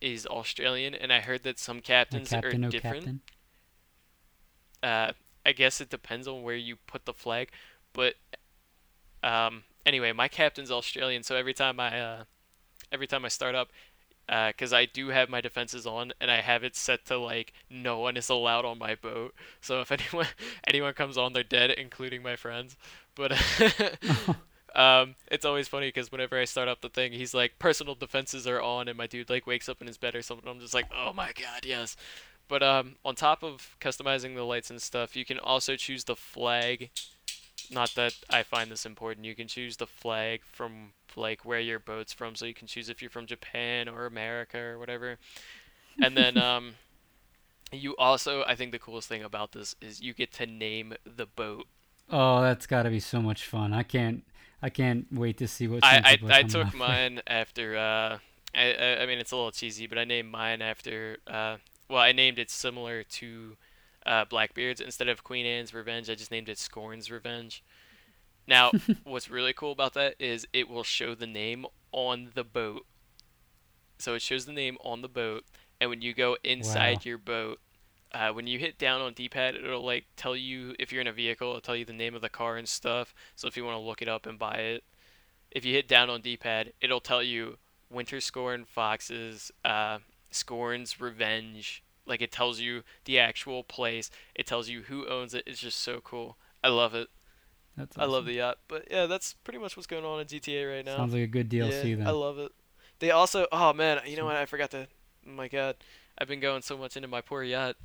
[0.00, 3.04] is Australian, and I heard that some captains captain, are oh different.
[3.04, 3.20] captain.
[4.82, 5.12] Uh,
[5.44, 7.50] I guess it depends on where you put the flag,
[7.92, 8.14] but
[9.22, 12.24] um, anyway, my captain's Australian, so every time I uh,
[12.92, 13.68] every time I start up,
[14.26, 17.52] because uh, I do have my defenses on and I have it set to like
[17.68, 19.34] no one is allowed on my boat.
[19.60, 20.26] So if anyone
[20.66, 22.76] anyone comes on, they're dead, including my friends.
[23.14, 23.32] But
[24.74, 28.46] um, it's always funny because whenever I start up the thing, he's like personal defenses
[28.46, 30.48] are on, and my dude like wakes up in his bed or something.
[30.48, 31.96] I'm just like, oh my god, yes.
[32.46, 36.16] But um, on top of customizing the lights and stuff, you can also choose the
[36.16, 36.90] flag.
[37.70, 39.26] Not that I find this important.
[39.26, 42.88] You can choose the flag from like where your boat's from, so you can choose
[42.88, 45.18] if you're from Japan or America or whatever.
[46.02, 46.74] And then um,
[47.72, 51.26] you also, I think the coolest thing about this is you get to name the
[51.26, 51.66] boat.
[52.10, 53.72] Oh, that's got to be so much fun!
[53.72, 54.24] I can't,
[54.60, 55.84] I can't wait to see what.
[55.84, 57.76] I I, I took mine after.
[57.76, 58.18] Uh,
[58.52, 61.18] I I mean it's a little cheesy, but I named mine after.
[61.24, 61.58] Uh,
[61.88, 63.56] well, I named it similar to
[64.10, 66.10] uh, Blackbeard's instead of Queen Anne's Revenge.
[66.10, 67.62] I just named it Scorn's Revenge.
[68.46, 68.72] Now,
[69.04, 72.84] what's really cool about that is it will show the name on the boat.
[73.98, 75.44] So it shows the name on the boat,
[75.80, 77.02] and when you go inside wow.
[77.04, 77.60] your boat,
[78.12, 81.12] uh, when you hit down on D-pad, it'll like tell you if you're in a
[81.12, 83.14] vehicle, it'll tell you the name of the car and stuff.
[83.36, 84.84] So if you want to look it up and buy it,
[85.52, 87.58] if you hit down on D-pad, it'll tell you
[87.88, 89.98] Winter Scorn Foxes, uh,
[90.32, 91.84] Scorn's Revenge.
[92.10, 94.10] Like it tells you the actual place.
[94.34, 95.44] It tells you who owns it.
[95.46, 96.36] It's just so cool.
[96.62, 97.08] I love it.
[97.76, 98.10] That's awesome.
[98.10, 98.58] I love the yacht.
[98.66, 100.96] But yeah, that's pretty much what's going on in GTA right now.
[100.96, 102.06] Sounds like a good DLC yeah, then.
[102.08, 102.50] I love it.
[102.98, 104.34] They also, oh man, you know what?
[104.34, 104.88] I forgot to.
[105.24, 105.76] Oh my god,
[106.18, 107.76] I've been going so much into my poor yacht.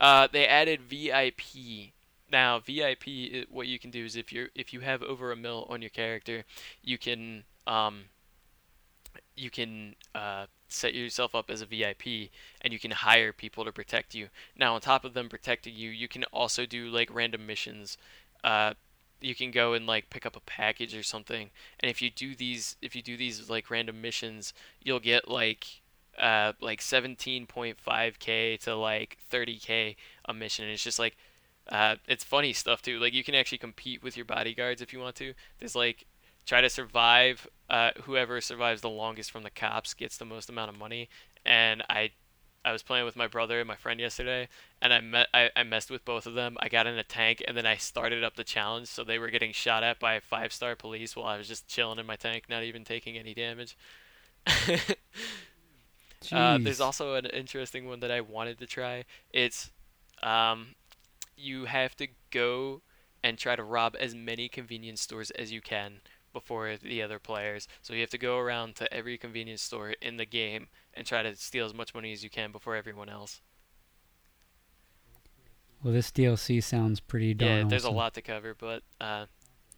[0.00, 1.92] Uh, they added VIP.
[2.30, 5.36] Now VIP, it, what you can do is if you're if you have over a
[5.36, 6.44] mil on your character,
[6.82, 8.04] you can um,
[9.36, 13.72] you can uh, set yourself up as a VIP and you can hire people to
[13.72, 14.28] protect you.
[14.56, 17.98] Now, on top of them protecting you, you can also do like random missions.
[18.42, 18.74] Uh,
[19.22, 21.50] you can go and like pick up a package or something
[21.80, 24.52] and if you do these if you do these like random missions
[24.82, 25.66] you'll get like
[26.18, 29.96] uh like 17.5k to like 30k
[30.26, 31.16] a mission and it's just like
[31.68, 34.98] uh it's funny stuff too like you can actually compete with your bodyguards if you
[34.98, 36.06] want to there's like
[36.46, 40.70] try to survive uh whoever survives the longest from the cops gets the most amount
[40.70, 41.08] of money
[41.44, 42.10] and i
[42.64, 44.48] I was playing with my brother and my friend yesterday,
[44.80, 46.56] and I met I, I messed with both of them.
[46.60, 49.30] I got in a tank, and then I started up the challenge, so they were
[49.30, 52.44] getting shot at by five star police while I was just chilling in my tank,
[52.48, 53.76] not even taking any damage.
[56.32, 59.04] uh, there's also an interesting one that I wanted to try.
[59.32, 59.70] It's
[60.22, 60.76] um,
[61.36, 62.82] you have to go
[63.24, 66.00] and try to rob as many convenience stores as you can
[66.32, 67.68] before the other players.
[67.82, 71.22] So you have to go around to every convenience store in the game and try
[71.22, 73.40] to steal as much money as you can before everyone else.
[75.82, 77.94] Well, this DLC sounds pretty darn Yeah, there's awesome.
[77.94, 79.26] a lot to cover, but uh,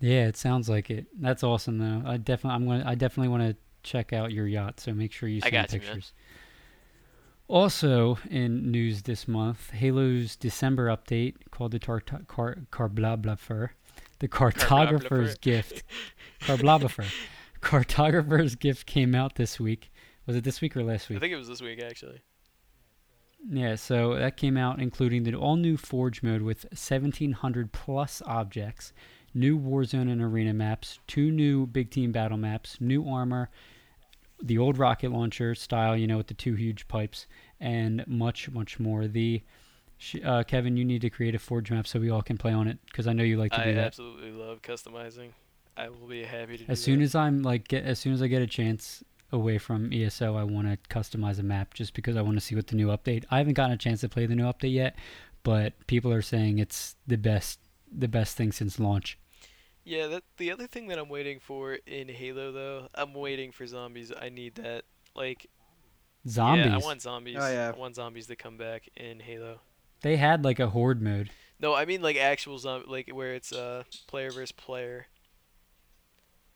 [0.00, 1.06] yeah, it sounds like it.
[1.18, 2.02] That's awesome though.
[2.08, 5.12] I definitely I'm going to I definitely want to check out your yacht, so make
[5.12, 6.12] sure you send pictures.
[6.16, 13.16] You, also in news this month, Halo's December update called the tar- car car blah
[13.16, 13.70] blah fur,
[14.24, 15.82] the cartographer's gift,
[16.40, 17.04] car blah blah fur.
[17.60, 19.92] Cartographer's gift came out this week.
[20.26, 21.18] Was it this week or last week?
[21.18, 22.22] I think it was this week actually.
[23.46, 28.94] Yeah, so that came out including the all new Forge mode with 1700 plus objects,
[29.34, 33.50] new Warzone and Arena maps, two new Big Team battle maps, new armor,
[34.42, 37.26] the old rocket launcher style, you know, with the two huge pipes,
[37.60, 39.06] and much, much more.
[39.06, 39.42] The
[40.24, 42.68] uh, Kevin, you need to create a Forge map so we all can play on
[42.68, 43.82] it because I know you like to I do that.
[43.82, 45.30] I absolutely love customizing.
[45.76, 46.70] I will be happy to.
[46.70, 47.06] As soon that.
[47.06, 49.02] as I'm like, get, as soon as I get a chance,
[49.34, 52.54] away from ESO, I want to customize a map just because I want to see
[52.54, 53.24] what the new update.
[53.30, 54.96] I haven't gotten a chance to play the new update yet,
[55.42, 57.58] but people are saying it's the best
[57.96, 59.18] the best thing since launch.
[59.84, 63.66] Yeah, that the other thing that I'm waiting for in Halo though, I'm waiting for
[63.66, 64.12] zombies.
[64.18, 64.84] I need that
[65.14, 65.50] like
[66.26, 66.66] zombies.
[66.66, 67.36] Yeah, I want zombies.
[67.38, 67.72] Oh, yeah.
[67.74, 69.60] I want zombies to come back in Halo.
[70.04, 71.30] They had like a horde mode.
[71.58, 75.06] No, I mean like actual zombie, like where it's uh player versus player.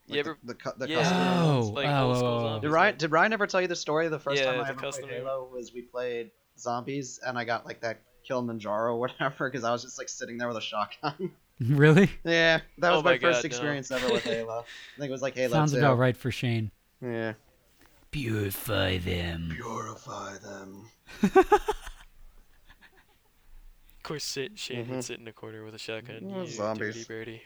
[0.07, 0.97] Like you ever the, the, the yeah.
[0.97, 2.61] custom oh, like oh, oh, oh.
[2.61, 4.09] Did Ryan did Ryan ever tell you the story?
[4.09, 7.65] The first yeah, time I ever played Halo was we played zombies, and I got
[7.65, 11.31] like that Killimanjaro or whatever because I was just like sitting there with a shotgun.
[11.61, 12.11] really?
[12.25, 13.97] Yeah, that was oh my, my, first experience no.
[13.97, 14.59] ever with Halo.
[14.97, 15.55] I think it was like Halo.
[15.55, 15.79] Sounds 2.
[15.79, 16.71] about right for Shane.
[17.01, 17.33] Yeah.
[18.11, 19.53] Purify them.
[19.55, 20.91] Purify them.
[24.09, 24.95] Of course, sit, Shane mm-hmm.
[24.95, 26.31] would sit in a corner with a shotgun.
[26.31, 26.95] you zombies.
[26.95, 27.43] Dirty birdie.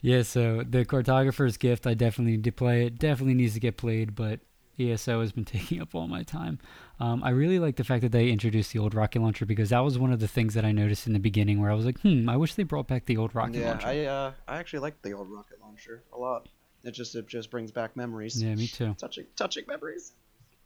[0.00, 2.98] Yeah, so the cartographer's gift, I definitely need to play it.
[2.98, 4.40] Definitely needs to get played, but
[4.80, 6.58] ESO has been taking up all my time.
[6.98, 9.80] Um, I really like the fact that they introduced the old rocket launcher because that
[9.80, 12.00] was one of the things that I noticed in the beginning where I was like,
[12.00, 13.86] hmm, I wish they brought back the old rocket yeah, launcher.
[13.86, 16.48] I uh, I actually like the old rocket launcher a lot.
[16.84, 18.42] It just it just brings back memories.
[18.42, 18.96] yeah, me too.
[18.98, 20.12] Touching touching memories.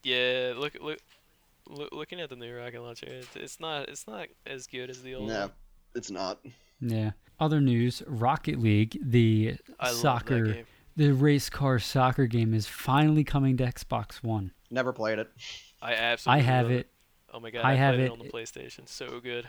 [0.05, 1.01] Yeah, look look.
[1.69, 5.03] Loo- Looking at the new rocket launcher, it's, it's not it's not as good as
[5.03, 5.29] the old.
[5.29, 5.51] No, one.
[5.95, 6.41] it's not.
[6.81, 7.13] Yeah.
[7.39, 10.65] Other news: Rocket League, the I soccer,
[10.97, 14.53] the race car soccer game, is finally coming to Xbox One.
[14.71, 15.29] Never played it.
[15.83, 16.43] I absolutely.
[16.43, 16.91] I have love it.
[17.33, 18.07] Oh my god, I I, have played it.
[18.07, 18.89] it on the PlayStation.
[18.89, 19.49] So good.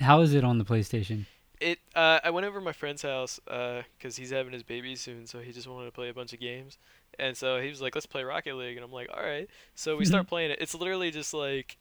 [0.00, 1.26] How is it on the PlayStation?
[1.60, 1.78] It.
[1.94, 5.40] Uh, I went over to my friend's house because he's having his baby soon, so
[5.40, 6.78] he just wanted to play a bunch of games,
[7.20, 9.96] and so he was like, "Let's play Rocket League," and I'm like, "All right." So
[9.96, 10.28] we start mm-hmm.
[10.28, 10.58] playing it.
[10.60, 11.76] It's literally just like.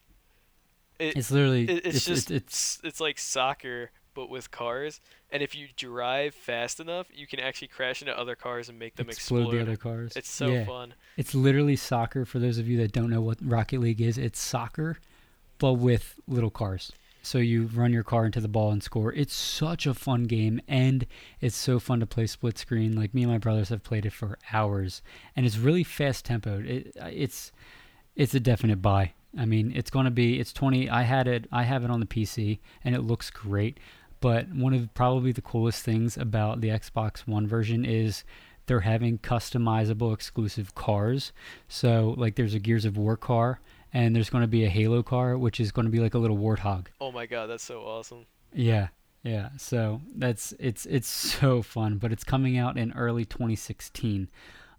[1.00, 5.00] It, It's literally it, it's, just it's, it's, it's like soccer but with cars,
[5.32, 8.96] and if you drive fast enough, you can actually crash into other cars and make
[8.96, 9.56] them explode, explode.
[9.56, 10.12] the other cars.
[10.18, 10.66] It's so yeah.
[10.66, 10.94] fun.
[11.16, 12.26] It's literally soccer.
[12.26, 14.98] For those of you that don't know what Rocket League is, it's soccer,
[15.58, 16.92] but with little cars.
[17.22, 19.14] So you run your car into the ball and score.
[19.14, 21.06] It's such a fun game, and
[21.42, 22.96] it's so fun to play split screen.
[22.96, 25.02] Like me and my brothers have played it for hours,
[25.36, 26.66] and it's really fast tempoed.
[26.66, 27.52] It, uh, it's
[28.16, 29.14] it's a definite buy.
[29.38, 32.00] I mean, it's going to be it's 20 I had it I have it on
[32.00, 33.80] the PC and it looks great,
[34.22, 38.24] but one of probably the coolest things about the Xbox One version is
[38.66, 41.32] they're having customizable exclusive cars.
[41.68, 43.60] So, like there's a Gears of War car
[43.94, 46.20] and there's going to be a Halo car which is going to be like a
[46.20, 46.88] little warthog.
[47.00, 48.26] Oh my god, that's so awesome.
[48.54, 48.90] Yeah.
[49.24, 51.08] Yeah, so that's it's it's
[51.40, 54.30] so fun, but it's coming out in early 2016.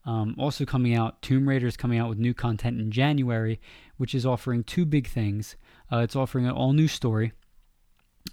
[0.06, 3.60] Um, also coming out, Tomb Raider is coming out with new content in January,
[3.98, 5.56] which is offering two big things.
[5.92, 7.32] Uh, it's offering an all new story.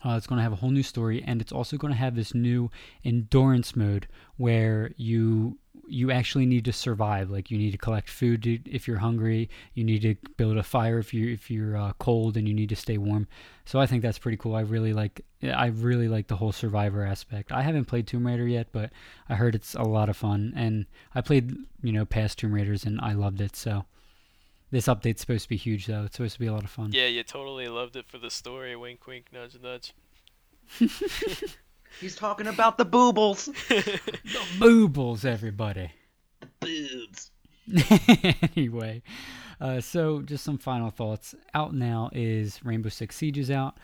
[0.06, 2.16] Uh, it's going to have a whole new story, and it's also going to have
[2.16, 2.70] this new
[3.04, 4.08] endurance mode
[4.38, 5.58] where you
[5.88, 7.30] you actually need to survive.
[7.30, 9.50] Like you need to collect food to, if you're hungry.
[9.74, 12.70] You need to build a fire if you if you're uh, cold and you need
[12.70, 13.28] to stay warm.
[13.66, 14.56] So I think that's pretty cool.
[14.56, 17.52] I really like I really like the whole survivor aspect.
[17.52, 18.92] I haven't played Tomb Raider yet, but
[19.30, 20.86] I heard it's a lot of fun, and
[21.16, 23.56] I played you know past Tomb Raiders and I loved it.
[23.56, 23.86] So
[24.72, 26.04] this update's supposed to be huge, though.
[26.04, 26.92] It's supposed to be a lot of fun.
[26.92, 28.76] Yeah, you totally loved it for the story.
[28.76, 29.94] Wink, wink, nudge, nudge.
[32.00, 33.50] He's talking about the boobles.
[33.70, 35.92] The boobles, everybody.
[36.40, 37.32] The boobs.
[38.56, 39.02] anyway,
[39.60, 41.36] uh, so just some final thoughts.
[41.54, 43.78] Out now is Rainbow Six Siege is out.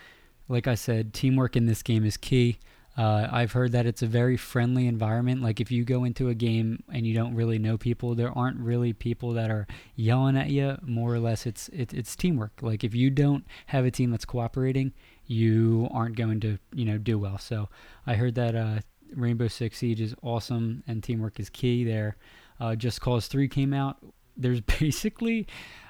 [0.48, 2.60] Like I said, teamwork in this game is key.
[2.96, 5.42] Uh, I've heard that it's a very friendly environment.
[5.42, 8.60] Like if you go into a game and you don't really know people, there aren't
[8.60, 10.78] really people that are yelling at you.
[10.84, 12.52] More or less, it's it, it's teamwork.
[12.62, 14.94] Like if you don't have a team that's cooperating,
[15.26, 17.38] you aren't going to you know do well.
[17.38, 17.70] So
[18.06, 18.80] I heard that uh,
[19.16, 22.18] Rainbow Six Siege is awesome and teamwork is key there.
[22.60, 23.98] Uh, Just Cause 3 came out.
[24.38, 25.48] There's basically,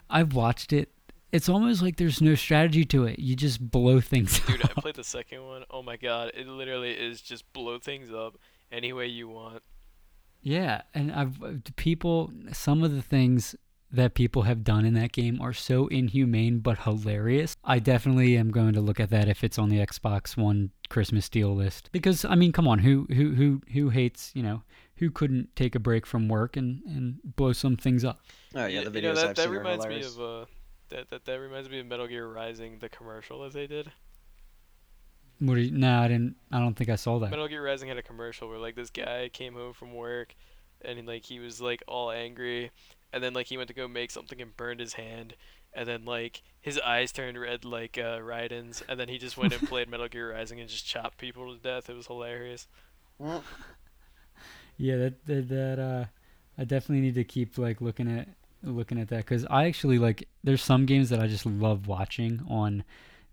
[0.09, 0.89] I've watched it.
[1.31, 3.17] It's almost like there's no strategy to it.
[3.17, 4.45] You just blow things up.
[4.45, 5.63] Dude, I played the second one.
[5.71, 8.37] Oh my god, it literally is just blow things up
[8.71, 9.63] any way you want.
[10.43, 11.39] Yeah, and I've
[11.75, 12.31] people.
[12.51, 13.55] Some of the things
[13.93, 17.55] that people have done in that game are so inhumane but hilarious.
[17.63, 21.29] I definitely am going to look at that if it's on the Xbox One Christmas
[21.29, 21.89] deal list.
[21.91, 24.63] Because I mean, come on, who who who who hates you know
[24.97, 28.21] who couldn't take a break from work and and blow some things up?
[28.55, 30.19] Oh yeah, You- the you know, videos that, I've that seen are reminds me of
[30.19, 30.45] uh,
[30.89, 33.91] that, that that reminds me of Metal Gear Rising, the commercial that they did.
[35.39, 35.57] What?
[35.57, 36.35] Are you, no, I didn't.
[36.51, 37.29] I don't think I saw that.
[37.31, 40.35] Metal Gear Rising had a commercial where like this guy came home from work,
[40.83, 42.71] and like he was like all angry,
[43.13, 45.35] and then like he went to go make something and burned his hand,
[45.73, 49.53] and then like his eyes turned red like uh, Raiden's, and then he just went
[49.53, 51.89] and played Metal Gear Rising and just chopped people to death.
[51.89, 52.67] It was hilarious.
[54.77, 56.05] Yeah, that that, that uh,
[56.57, 58.27] I definitely need to keep like looking at
[58.63, 60.27] looking at that because I actually like.
[60.43, 62.83] There's some games that I just love watching on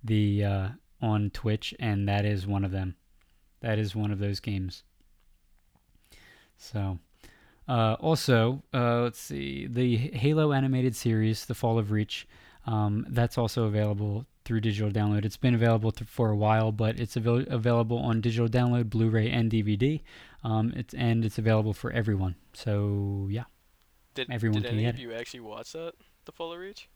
[0.05, 0.68] the uh,
[1.01, 2.97] on Twitch, and that is one of them.
[3.61, 4.83] That is one of those games.
[6.57, 6.99] So,
[7.71, 12.27] uh, also, uh, let's see the Halo animated series, The Fall of Reach.
[12.66, 15.25] Um, that's also available through digital download.
[15.25, 19.31] It's been available th- for a while, but it's avail- available on digital download, Blu-ray,
[19.31, 20.03] and DVD.
[20.43, 22.35] Um, it's and it's available for everyone.
[22.55, 23.45] So yeah,
[24.14, 25.93] Did Everyone did can any get of you actually watch that,
[26.25, 26.89] The Fall of Reach?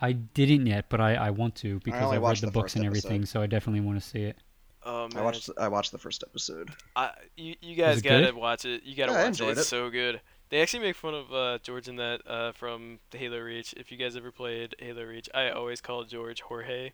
[0.00, 2.74] I didn't yet, but I, I want to because only I've read the, the books
[2.74, 3.32] and everything, episode.
[3.32, 4.36] so I definitely want to see it.
[4.84, 6.70] Oh man, I watched I watched the first episode.
[6.96, 8.34] I, you, you guys gotta good?
[8.34, 8.82] watch it.
[8.84, 9.48] You gotta Yeah, I watch it.
[9.48, 9.64] It's it.
[9.64, 10.20] so good.
[10.48, 13.72] They actually make fun of uh, George in that uh, from Halo Reach.
[13.76, 16.92] If you guys ever played Halo Reach, I always call George Jorge,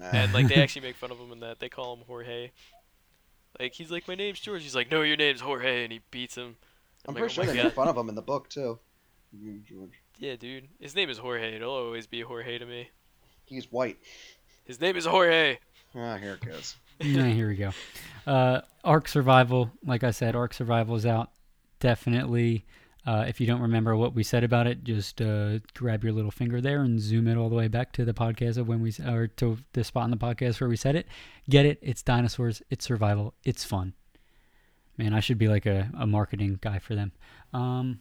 [0.00, 1.60] Uh, and like they actually make fun of him in that.
[1.60, 2.50] They call him Jorge.
[3.60, 4.62] Like he's like, my name's George.
[4.62, 6.56] He's like, no, your name's Jorge, and he beats him.
[7.06, 8.48] I'm like, pretty "Oh sure my they God." make fun of him in the book
[8.48, 8.78] too.
[9.68, 9.92] George.
[10.18, 10.68] Yeah, dude.
[10.80, 11.54] His name is Jorge.
[11.56, 12.90] It'll always be Jorge to me.
[13.46, 13.98] He's white.
[14.64, 15.58] His name is Jorge.
[15.94, 16.76] Ah, here it goes.
[17.00, 17.70] Yeah, here we go.
[18.26, 21.30] Uh, Ark Survival, like I said, Ark Survival is out.
[21.80, 22.64] Definitely.
[23.06, 26.30] Uh, if you don't remember what we said about it, just uh, grab your little
[26.30, 28.92] finger there and zoom it all the way back to the podcast of when we
[29.08, 31.06] or to the spot in the podcast where we said it.
[31.48, 31.78] Get it?
[31.80, 32.60] It's dinosaurs.
[32.68, 33.32] It's survival.
[33.42, 33.94] It's fun.
[34.98, 37.12] Man, I should be like a, a marketing guy for them.
[37.54, 38.00] Um,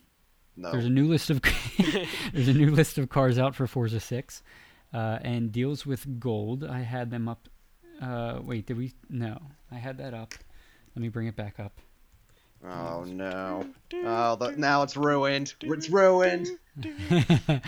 [0.58, 0.72] No.
[0.74, 1.41] there's a new list of
[2.34, 4.43] there's a new list of cars out for Forza 6,
[4.93, 6.66] uh, and deals with gold.
[6.66, 7.47] I had them up.
[8.02, 8.93] Uh, wait, did we?
[9.10, 9.41] No,
[9.72, 10.34] I had that up.
[10.95, 11.80] Let me bring it back up.
[12.64, 13.66] Oh no.
[13.93, 15.54] Oh, the, now it's ruined.
[15.62, 16.47] It's ruined.
[17.50, 17.60] uh,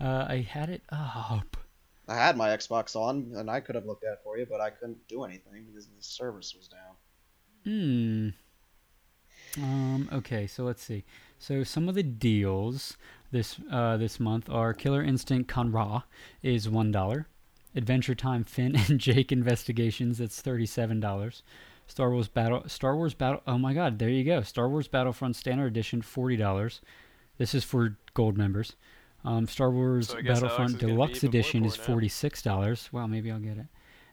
[0.00, 1.56] I had it up.
[2.08, 4.60] I had my Xbox on, and I could have looked at it for you, but
[4.60, 8.32] I couldn't do anything because the service was down.
[9.56, 9.62] Hmm.
[9.62, 10.08] Um.
[10.12, 10.46] Okay.
[10.46, 11.04] So let's see.
[11.38, 12.96] So some of the deals
[13.30, 16.04] this uh, this month are Killer Instinct Conra
[16.42, 17.28] is one dollar.
[17.74, 21.42] Adventure Time Finn and Jake Investigations that's thirty seven dollars.
[21.86, 24.42] Star Wars Battle Star Wars Battle oh my god, there you go.
[24.42, 26.80] Star Wars Battlefront Standard Edition forty dollars.
[27.38, 28.74] This is for gold members.
[29.24, 32.08] Um, Star Wars So I guess Alex Battlefront is gonna be Deluxe Edition is forty
[32.08, 32.88] six dollars.
[32.92, 33.66] Wow, maybe I'll get it.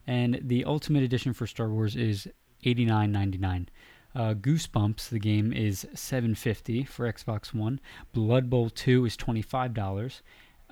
[0.07, 2.27] And the Ultimate Edition for Star Wars is
[2.63, 3.69] eighty nine ninety nine.
[4.15, 7.81] Uh, Goosebumps, the game is seven fifty for Xbox One.
[8.13, 10.21] Blood Bowl Two is twenty five dollars.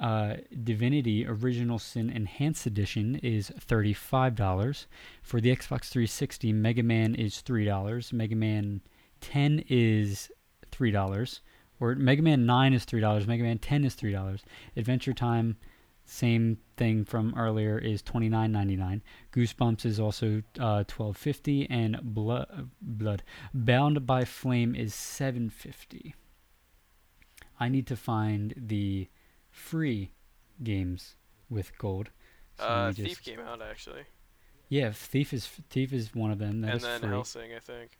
[0.03, 0.35] Uh,
[0.65, 4.85] Divinity Original Sin Enhanced Edition is thirty five dollars.
[5.21, 8.11] For the Xbox 360, Mega Man is three dollars.
[8.11, 8.81] Mega Man
[9.21, 10.29] 10 is
[10.71, 11.39] three dollars.
[11.79, 13.25] Or Mega Man 9 is three dollars.
[13.27, 14.43] Mega Man 10 is three dollars.
[14.75, 15.55] Adventure Time,
[16.03, 19.01] same thing from earlier, is twenty nine ninety nine.
[19.31, 23.23] Goosebumps is also uh, twelve fifty, and Blood Blood
[23.53, 26.13] Bound by Flame is seven fifty.
[27.57, 29.07] I need to find the
[29.53, 30.11] free
[30.61, 31.15] games
[31.49, 32.09] with gold.
[32.59, 34.03] So Uh, me Thief came out actually,
[34.69, 36.61] yeah, Thief is Thief is one of them.
[36.61, 37.09] That and is then free.
[37.09, 37.99] Helsing, I think.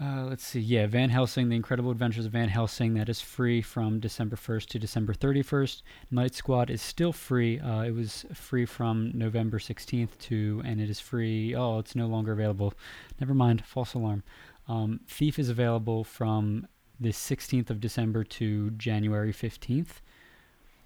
[0.00, 0.60] Uh, let's see.
[0.60, 4.66] Yeah, Van Helsing, The Incredible Adventures of Van Helsing, that is free from December 1st
[4.68, 5.82] to December 31st.
[6.12, 7.58] Night Squad is still free.
[7.58, 11.52] Uh, it was free from November 16th to, and it is free.
[11.52, 12.74] Oh, it's no longer available.
[13.20, 13.64] Never mind.
[13.64, 14.22] False alarm.
[14.68, 16.68] Um, Thief is available from
[17.00, 20.00] the 16th of December to January 15th.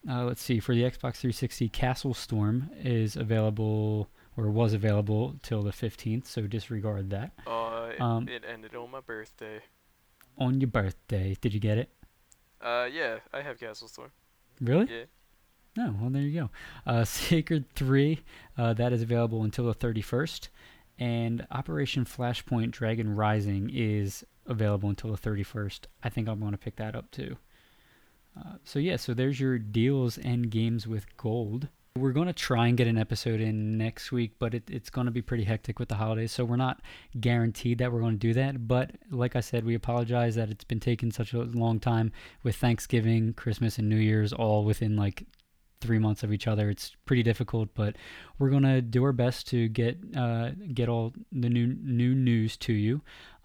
[0.09, 0.59] Uh, let's see.
[0.59, 6.43] For the Xbox 360, Castle Storm is available or was available till the 15th, so
[6.43, 7.33] disregard that.
[7.47, 9.61] Uh, it, Um, it ended on my birthday.
[10.39, 11.91] On your birthday, did you get it?
[12.61, 14.11] Uh, yeah, I have Castle Storm.
[14.61, 14.87] Really?
[14.91, 15.05] Yeah.
[15.77, 16.51] No, well, there you go.
[16.87, 18.21] Uh, Sacred 3,
[18.57, 20.49] uh, that is available until the 31st.
[20.99, 25.81] And Operation Flashpoint Dragon Rising is available until the 31st.
[26.03, 27.37] I think I'm going to pick that up too.
[28.37, 31.69] Uh, so, yeah, so there's your deals and games with gold.
[31.97, 35.05] We're going to try and get an episode in next week, but it, it's going
[35.05, 36.33] to be pretty hectic with the holidays.
[36.33, 36.81] So, we're not
[37.21, 38.67] guaranteed that we're going to do that.
[38.67, 42.13] But, like I said, we apologize that it's been taking such a long time
[42.43, 45.27] with Thanksgiving, Christmas, and New Year's all within like
[45.83, 46.71] three months of each other.
[46.71, 47.97] It's pretty difficult, but
[48.39, 52.73] we're gonna do our best to get uh, get all the new new news to
[52.73, 53.03] you.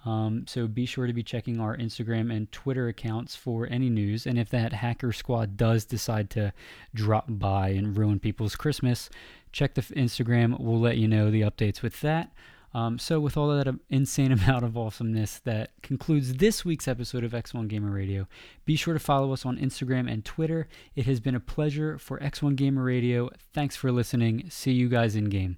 [0.07, 4.25] Um, so be sure to be checking our Instagram and Twitter accounts for any news.
[4.25, 6.53] And if that hacker squad does decide to
[6.95, 9.09] drop by and ruin people's Christmas,
[9.51, 10.61] check the Instagram.
[10.61, 12.31] We'll let you know the updates with that.
[12.73, 17.33] Um, so, with all that insane amount of awesomeness, that concludes this week's episode of
[17.33, 18.27] X1 Gamer Radio.
[18.65, 20.69] Be sure to follow us on Instagram and Twitter.
[20.95, 23.29] It has been a pleasure for X1 Gamer Radio.
[23.53, 24.49] Thanks for listening.
[24.49, 25.57] See you guys in game.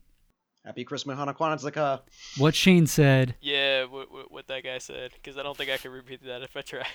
[0.69, 2.01] Happy Christmas, Hanukkah.
[2.37, 5.77] What Shane said Yeah, what, what, what that guy said, because I don't think I
[5.77, 6.85] could repeat that if I tried.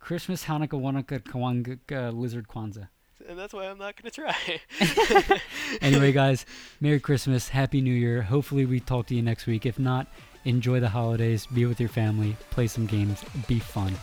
[0.00, 2.88] Christmas, Hanukkah, Wanaka, Kawanga, uh, Lizard Kwanzaa.
[3.28, 5.38] And that's why I'm not gonna try.
[5.80, 6.44] Anyway, guys,
[6.80, 8.20] Merry Christmas, Happy New Year.
[8.20, 9.64] Hopefully, we talk to you next week.
[9.64, 10.08] If not,
[10.44, 13.94] enjoy the holidays, be with your family, play some games, be fun.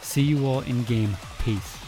[0.00, 1.16] See you all in game.
[1.40, 1.87] Peace.